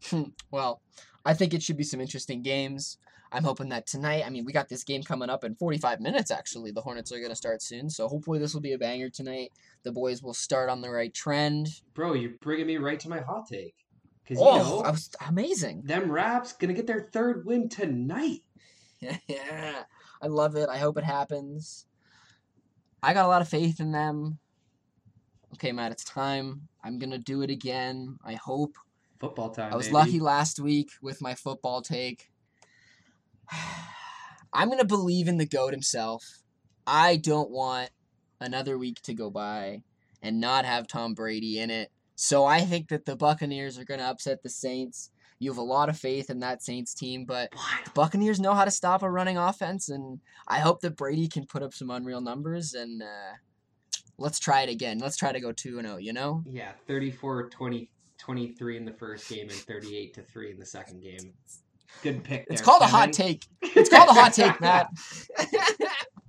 [0.06, 0.82] Hmm, well,
[1.24, 2.98] I think it should be some interesting games.
[3.30, 6.30] I'm hoping that tonight, I mean, we got this game coming up in 45 minutes,
[6.30, 6.70] actually.
[6.70, 7.90] The Hornets are going to start soon.
[7.90, 9.52] So hopefully this will be a banger tonight.
[9.82, 11.68] The boys will start on the right trend.
[11.94, 13.74] Bro, you're bringing me right to my hot take.
[14.22, 15.82] Because, oh, you know, I was amazing.
[15.82, 18.40] Them Raps going to get their third win tonight.
[19.00, 19.82] yeah.
[20.20, 20.68] I love it.
[20.68, 21.86] I hope it happens.
[23.02, 24.38] I got a lot of faith in them.
[25.54, 26.68] Okay, Matt, it's time.
[26.82, 28.18] I'm going to do it again.
[28.24, 28.76] I hope.
[29.20, 29.72] Football time.
[29.72, 29.94] I was baby.
[29.94, 32.30] lucky last week with my football take.
[34.52, 36.24] I'm going to believe in the GOAT himself.
[36.86, 37.90] I don't want
[38.40, 39.82] another week to go by
[40.22, 41.90] and not have Tom Brady in it.
[42.14, 45.10] So I think that the Buccaneers are going to upset the Saints.
[45.38, 47.50] You have a lot of faith in that Saints team, but
[47.84, 51.46] the Buccaneers know how to stop a running offense, and I hope that Brady can
[51.46, 52.74] put up some unreal numbers.
[52.74, 53.36] And uh,
[54.16, 54.98] let's try it again.
[54.98, 56.42] Let's try to go 2 0, you know?
[56.44, 57.88] Yeah, 34 20,
[58.18, 61.32] 23 in the first game and 38 to 3 in the second game.
[62.02, 62.46] Good pick.
[62.46, 62.94] There, it's called Kevin.
[62.94, 63.46] a hot take.
[63.62, 64.90] It's called a hot take, Matt.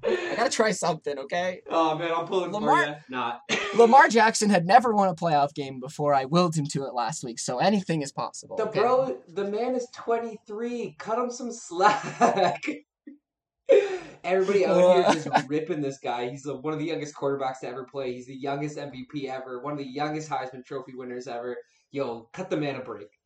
[0.03, 1.61] I gotta try something, okay?
[1.69, 2.95] Oh man, I'm pulling Lamar, for you.
[3.09, 3.41] Not.
[3.75, 6.13] Lamar Jackson had never won a playoff game before.
[6.13, 8.55] I willed him to it last week, so anything is possible.
[8.55, 8.79] The okay?
[8.79, 10.95] bro, the man is 23.
[10.97, 12.63] Cut him some slack.
[14.23, 16.29] Everybody out here just ripping this guy.
[16.29, 18.13] He's one of the youngest quarterbacks to ever play.
[18.13, 19.61] He's the youngest MVP ever.
[19.61, 21.57] One of the youngest Heisman Trophy winners ever.
[21.91, 23.19] Yo, cut the man a break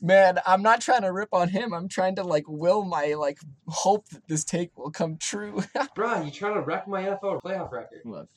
[0.00, 1.72] man, I'm not trying to rip on him.
[1.72, 3.38] I'm trying to like will my like
[3.68, 5.62] hope that this take will come true.
[5.94, 8.00] Bro, you trying to wreck my NFL playoff record?
[8.04, 8.28] Look,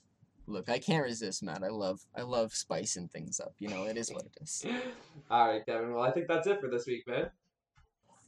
[0.48, 1.64] look, I can't resist, man.
[1.64, 3.54] I love, I love spicing things up.
[3.60, 4.66] You know, it is what it is.
[5.30, 5.94] All right, Kevin.
[5.94, 7.30] Well, I think that's it for this week, man.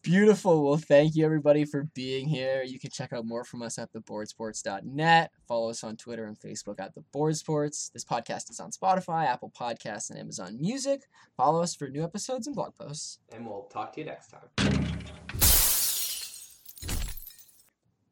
[0.07, 0.63] Beautiful.
[0.63, 2.63] Well, thank you everybody for being here.
[2.63, 5.31] You can check out more from us at theboardsports.net.
[5.49, 7.89] Follow us on Twitter and Facebook at The Board Sports.
[7.93, 11.01] This podcast is on Spotify, Apple Podcasts, and Amazon Music.
[11.35, 13.19] Follow us for new episodes and blog posts.
[13.33, 15.56] And we'll talk to you next time.